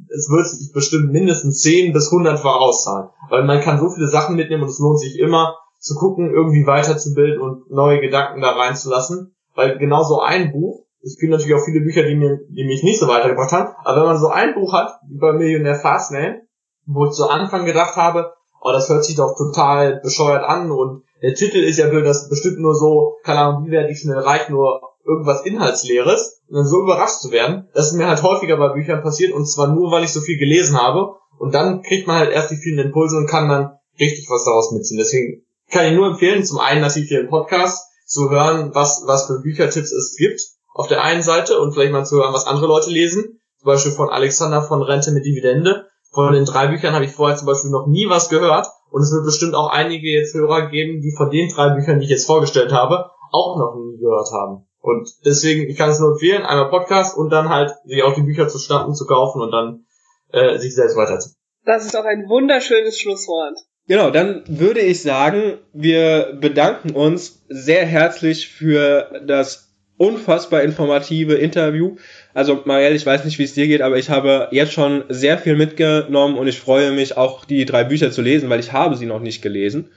[0.09, 4.35] es wird sich bestimmt mindestens 10 bis 100 vorauszahlen, weil man kann so viele Sachen
[4.35, 9.35] mitnehmen und es lohnt sich immer zu gucken, irgendwie weiterzubilden und neue Gedanken da reinzulassen,
[9.53, 12.83] weil genau so ein Buch, es gibt natürlich auch viele Bücher, die, mir, die mich
[12.83, 16.43] nicht so weitergebracht haben, aber wenn man so ein Buch hat, wie bei Millionär Fastname,
[16.85, 21.03] wo ich zu Anfang gedacht habe, oh, das hört sich doch total bescheuert an und
[21.21, 24.49] der Titel ist ja das bestimmt nur so, keine Ahnung, wie werde ich schnell reich,
[24.49, 28.69] nur irgendwas Inhaltsleeres und dann so überrascht zu werden, das ist mir halt häufiger bei
[28.69, 32.17] Büchern passiert und zwar nur, weil ich so viel gelesen habe und dann kriegt man
[32.17, 34.97] halt erst die vielen Impulse und kann dann richtig was daraus mitziehen.
[34.97, 39.27] Deswegen kann ich nur empfehlen, zum einen natürlich hier im Podcast zu hören, was, was
[39.27, 40.41] für Büchertipps es gibt
[40.73, 43.39] auf der einen Seite und vielleicht mal zu hören, was andere Leute lesen.
[43.59, 47.37] Zum Beispiel von Alexander von Rente mit Dividende von den drei Büchern habe ich vorher
[47.37, 48.67] zum Beispiel noch nie was gehört.
[48.91, 52.05] Und es wird bestimmt auch einige jetzt Hörer geben, die von den drei Büchern, die
[52.05, 54.67] ich jetzt vorgestellt habe, auch noch nie gehört haben.
[54.79, 58.21] Und deswegen, ich kann es nur empfehlen, einmal Podcast und dann halt sich auch die
[58.21, 59.85] Bücher zu starten, zu kaufen und dann
[60.31, 61.39] äh, sich selbst weiterzubilden.
[61.65, 63.57] Das ist auch ein wunderschönes Schlusswort.
[63.87, 71.95] Genau, dann würde ich sagen, wir bedanken uns sehr herzlich für das unfassbar informative Interview.
[72.33, 75.37] Also Marielle, ich weiß nicht, wie es dir geht, aber ich habe jetzt schon sehr
[75.37, 78.95] viel mitgenommen und ich freue mich auch die drei Bücher zu lesen, weil ich habe
[78.95, 79.91] sie noch nicht gelesen.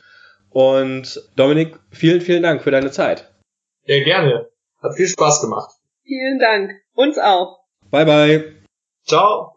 [0.50, 3.30] Und Dominik, vielen, vielen Dank für deine Zeit.
[3.84, 4.48] Ja, gerne.
[4.82, 5.70] Hat viel Spaß gemacht.
[6.04, 6.72] Vielen Dank.
[6.94, 7.60] Uns auch.
[7.90, 8.52] Bye, bye.
[9.04, 9.55] Ciao.